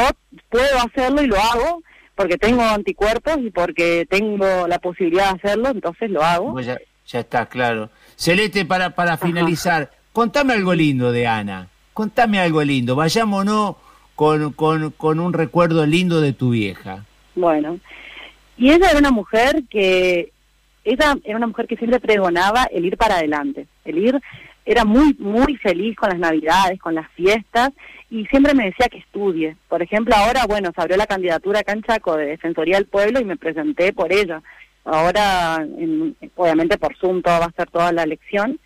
puedo 0.48 0.78
hacerlo 0.78 1.22
y 1.22 1.26
lo 1.26 1.36
hago 1.36 1.82
porque 2.14 2.38
tengo 2.38 2.62
anticuerpos 2.62 3.36
y 3.40 3.50
porque 3.50 4.06
tengo 4.08 4.66
la 4.68 4.78
posibilidad 4.78 5.34
de 5.34 5.40
hacerlo, 5.40 5.68
entonces 5.68 6.10
lo 6.10 6.22
hago. 6.22 6.54
Pues 6.54 6.64
ya, 6.64 6.78
ya 7.06 7.20
está, 7.20 7.44
claro. 7.44 7.90
Celeste, 8.16 8.64
para, 8.64 8.90
para 8.90 9.16
finalizar, 9.16 9.90
contame 10.12 10.54
algo 10.54 10.74
lindo 10.74 11.12
de 11.12 11.26
Ana. 11.26 11.68
Contame 11.92 12.40
algo 12.40 12.62
lindo. 12.62 12.96
Vayámonos 12.96 13.76
con, 14.14 14.52
con, 14.52 14.90
con 14.90 15.20
un 15.20 15.32
recuerdo 15.32 15.86
lindo 15.86 16.20
de 16.20 16.32
tu 16.32 16.50
vieja. 16.50 17.04
Bueno, 17.34 17.78
y 18.56 18.70
ella 18.70 18.90
era 18.90 18.98
una 18.98 19.10
mujer 19.10 19.64
que, 19.68 20.32
ella 20.86 21.16
era 21.24 21.36
una 21.36 21.48
mujer 21.48 21.66
que 21.66 21.76
siempre 21.76 22.00
pregonaba 22.00 22.64
el 22.70 22.86
ir 22.86 22.96
para 22.96 23.16
adelante, 23.16 23.66
el 23.84 23.98
ir, 23.98 24.20
era 24.64 24.84
muy, 24.84 25.14
muy 25.18 25.56
feliz 25.56 25.96
con 25.96 26.10
las 26.10 26.18
navidades, 26.18 26.80
con 26.80 26.94
las 26.94 27.10
fiestas, 27.12 27.70
y 28.10 28.24
siempre 28.26 28.54
me 28.54 28.66
decía 28.66 28.88
que 28.88 28.98
estudie. 28.98 29.56
Por 29.68 29.82
ejemplo, 29.82 30.14
ahora, 30.16 30.46
bueno, 30.46 30.72
se 30.74 30.80
abrió 30.80 30.96
la 30.96 31.06
candidatura 31.06 31.60
acá 31.60 31.72
en 31.72 31.82
Chaco 31.82 32.16
de 32.16 32.26
Defensoría 32.26 32.76
del 32.76 32.86
Pueblo 32.86 33.20
y 33.20 33.24
me 33.24 33.36
presenté 33.36 33.92
por 33.92 34.12
ella. 34.12 34.42
Ahora, 34.86 35.66
obviamente 36.36 36.78
por 36.78 36.96
Zoom 36.96 37.20
todo 37.20 37.40
va 37.40 37.46
a 37.46 37.52
ser 37.52 37.68
toda 37.70 37.92
la 37.92 38.04
elección. 38.04 38.60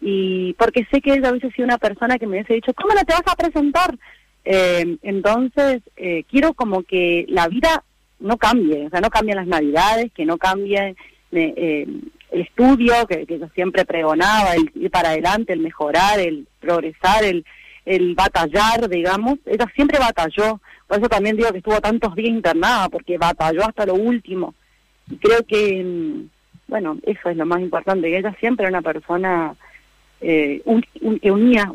Y 0.00 0.52
porque 0.54 0.86
sé 0.90 1.00
que 1.00 1.14
ella 1.14 1.32
hubiese 1.32 1.50
sido 1.50 1.66
una 1.66 1.78
persona 1.78 2.16
que 2.16 2.26
me 2.26 2.36
hubiese 2.36 2.54
dicho, 2.54 2.72
¿cómo 2.74 2.94
no 2.94 3.04
te 3.04 3.12
vas 3.12 3.24
a 3.26 3.34
presentar? 3.34 3.98
Eh, 4.44 4.96
entonces, 5.02 5.82
eh, 5.96 6.24
quiero 6.30 6.54
como 6.54 6.84
que 6.84 7.26
la 7.28 7.48
vida 7.48 7.82
no 8.20 8.36
cambie, 8.36 8.86
o 8.86 8.90
sea, 8.90 9.00
no 9.00 9.10
cambien 9.10 9.36
las 9.36 9.48
navidades, 9.48 10.12
que 10.12 10.24
no 10.24 10.38
cambie 10.38 10.94
eh, 11.32 11.86
el 12.30 12.40
estudio, 12.40 12.94
que, 13.08 13.26
que, 13.26 13.40
yo 13.40 13.48
siempre 13.54 13.84
pregonaba, 13.84 14.54
el 14.54 14.70
ir 14.76 14.90
para 14.92 15.10
adelante, 15.10 15.52
el 15.52 15.60
mejorar, 15.60 16.20
el 16.20 16.46
progresar, 16.60 17.24
el, 17.24 17.44
el 17.84 18.14
batallar, 18.14 18.88
digamos. 18.88 19.38
Ella 19.44 19.66
siempre 19.74 19.98
batalló, 19.98 20.60
por 20.86 20.98
eso 20.98 21.08
también 21.08 21.36
digo 21.36 21.50
que 21.50 21.58
estuvo 21.58 21.80
tantos 21.80 22.14
días 22.14 22.30
internada, 22.30 22.88
porque 22.88 23.18
batalló 23.18 23.64
hasta 23.64 23.86
lo 23.86 23.94
último. 23.94 24.54
Y 25.10 25.16
creo 25.16 25.44
que, 25.46 26.26
bueno, 26.66 26.98
eso 27.04 27.30
es 27.30 27.36
lo 27.36 27.46
más 27.46 27.60
importante, 27.60 28.10
que 28.10 28.18
ella 28.18 28.34
siempre 28.40 28.64
era 28.64 28.78
una 28.78 28.82
persona 28.82 29.54
eh, 30.20 30.62
que 31.22 31.30
unía, 31.30 31.70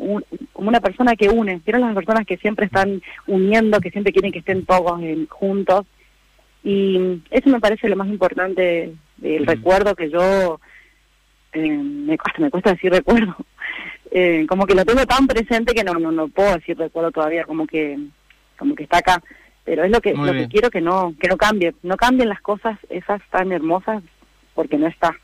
como 0.52 0.68
una 0.68 0.80
persona 0.80 1.16
que 1.16 1.28
une, 1.28 1.60
eran 1.66 1.80
las 1.80 1.94
personas 1.94 2.26
que 2.26 2.36
siempre 2.36 2.66
están 2.66 3.02
uniendo, 3.26 3.80
que 3.80 3.90
siempre 3.90 4.12
quieren 4.12 4.32
que 4.32 4.40
estén 4.40 4.64
todos 4.64 5.00
juntos. 5.30 5.86
Y 6.62 7.22
eso 7.30 7.50
me 7.50 7.60
parece 7.60 7.88
lo 7.88 7.96
más 7.96 8.08
importante 8.08 8.94
del 9.18 9.46
recuerdo 9.46 9.94
que 9.94 10.10
yo, 10.10 10.60
eh, 11.52 11.60
me, 11.60 12.14
hasta 12.14 12.40
me 12.40 12.50
cuesta 12.50 12.72
decir 12.72 12.90
recuerdo, 12.90 13.36
eh, 14.10 14.46
como 14.48 14.66
que 14.66 14.74
lo 14.74 14.84
tengo 14.84 15.04
tan 15.06 15.26
presente 15.26 15.74
que 15.74 15.84
no, 15.84 15.94
no, 15.94 16.10
no 16.10 16.28
puedo 16.28 16.54
decir 16.54 16.78
recuerdo 16.78 17.10
todavía, 17.10 17.44
como 17.44 17.66
que, 17.66 17.98
como 18.58 18.74
que 18.74 18.84
está 18.84 18.98
acá 18.98 19.22
pero 19.64 19.84
es 19.84 19.90
lo 19.90 20.00
que 20.00 20.14
lo 20.14 20.32
que 20.32 20.48
quiero 20.48 20.70
que 20.70 20.80
no 20.80 21.14
que 21.18 21.28
no 21.28 21.36
cambie. 21.36 21.74
No 21.82 21.96
cambien 21.96 22.28
las 22.28 22.40
cosas 22.40 22.78
esas 22.90 23.20
tan 23.30 23.50
hermosas 23.52 24.02
porque 24.54 24.76
no 24.76 24.86
está. 24.86 25.14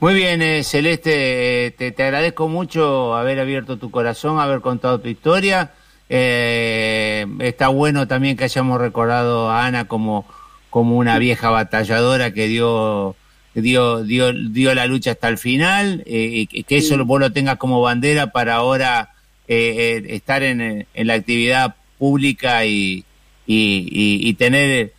Muy 0.00 0.14
bien 0.14 0.40
eh, 0.42 0.64
Celeste 0.64 1.66
eh, 1.66 1.70
te, 1.72 1.92
te, 1.92 2.02
agradezco 2.02 2.48
mucho 2.48 3.14
haber 3.14 3.38
abierto 3.38 3.76
tu 3.76 3.90
corazón 3.90 4.40
haber 4.40 4.60
contado 4.60 5.00
tu 5.00 5.08
historia. 5.08 5.72
Eh, 6.08 7.26
está 7.40 7.68
bueno 7.68 8.08
también 8.08 8.36
que 8.36 8.44
hayamos 8.44 8.80
recordado 8.80 9.50
a 9.50 9.66
Ana 9.66 9.86
como 9.86 10.26
como 10.70 10.96
una 10.96 11.18
vieja 11.18 11.50
batalladora 11.50 12.32
que 12.32 12.46
dio 12.46 13.16
dio 13.54 14.02
dio 14.02 14.32
dio 14.32 14.74
la 14.74 14.86
lucha 14.86 15.12
hasta 15.12 15.28
el 15.28 15.38
final 15.38 16.02
y 16.06 16.46
que 16.46 16.76
eso 16.76 17.04
vos 17.04 17.20
lo 17.20 17.32
tengas 17.32 17.56
como 17.56 17.80
bandera 17.80 18.28
para 18.28 18.54
ahora 18.54 19.10
estar 19.46 20.42
en, 20.44 20.86
en 20.94 21.06
la 21.06 21.14
actividad 21.14 21.74
pública 21.98 22.64
y, 22.64 23.04
y, 23.52 24.34
tener 24.34 24.70
eh, 24.70 24.92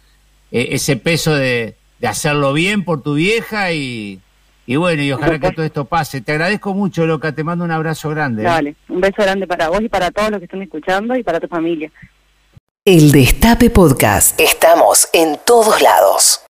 ese 0.51 0.97
peso 0.97 1.33
de, 1.33 1.75
hacerlo 2.03 2.53
bien 2.53 2.83
por 2.83 3.03
tu 3.03 3.13
vieja 3.13 3.71
y, 3.73 4.19
y 4.65 4.75
bueno, 4.75 5.03
y 5.03 5.11
ojalá 5.11 5.39
que 5.39 5.51
todo 5.51 5.65
esto 5.65 5.85
pase. 5.85 6.21
Te 6.21 6.31
agradezco 6.31 6.73
mucho, 6.73 7.05
Loca, 7.05 7.31
te 7.31 7.43
mando 7.43 7.63
un 7.63 7.71
abrazo 7.71 8.09
grande. 8.09 8.43
Dale, 8.43 8.75
un 8.89 9.01
beso 9.01 9.21
grande 9.21 9.45
para 9.47 9.69
vos 9.69 9.81
y 9.81 9.89
para 9.89 10.11
todos 10.11 10.31
los 10.31 10.39
que 10.39 10.45
están 10.45 10.61
escuchando 10.61 11.15
y 11.15 11.23
para 11.23 11.39
tu 11.39 11.47
familia. 11.47 11.91
El 12.83 13.11
Destape 13.11 13.69
Podcast. 13.69 14.39
Estamos 14.39 15.07
en 15.13 15.37
todos 15.45 15.81
lados. 15.81 16.39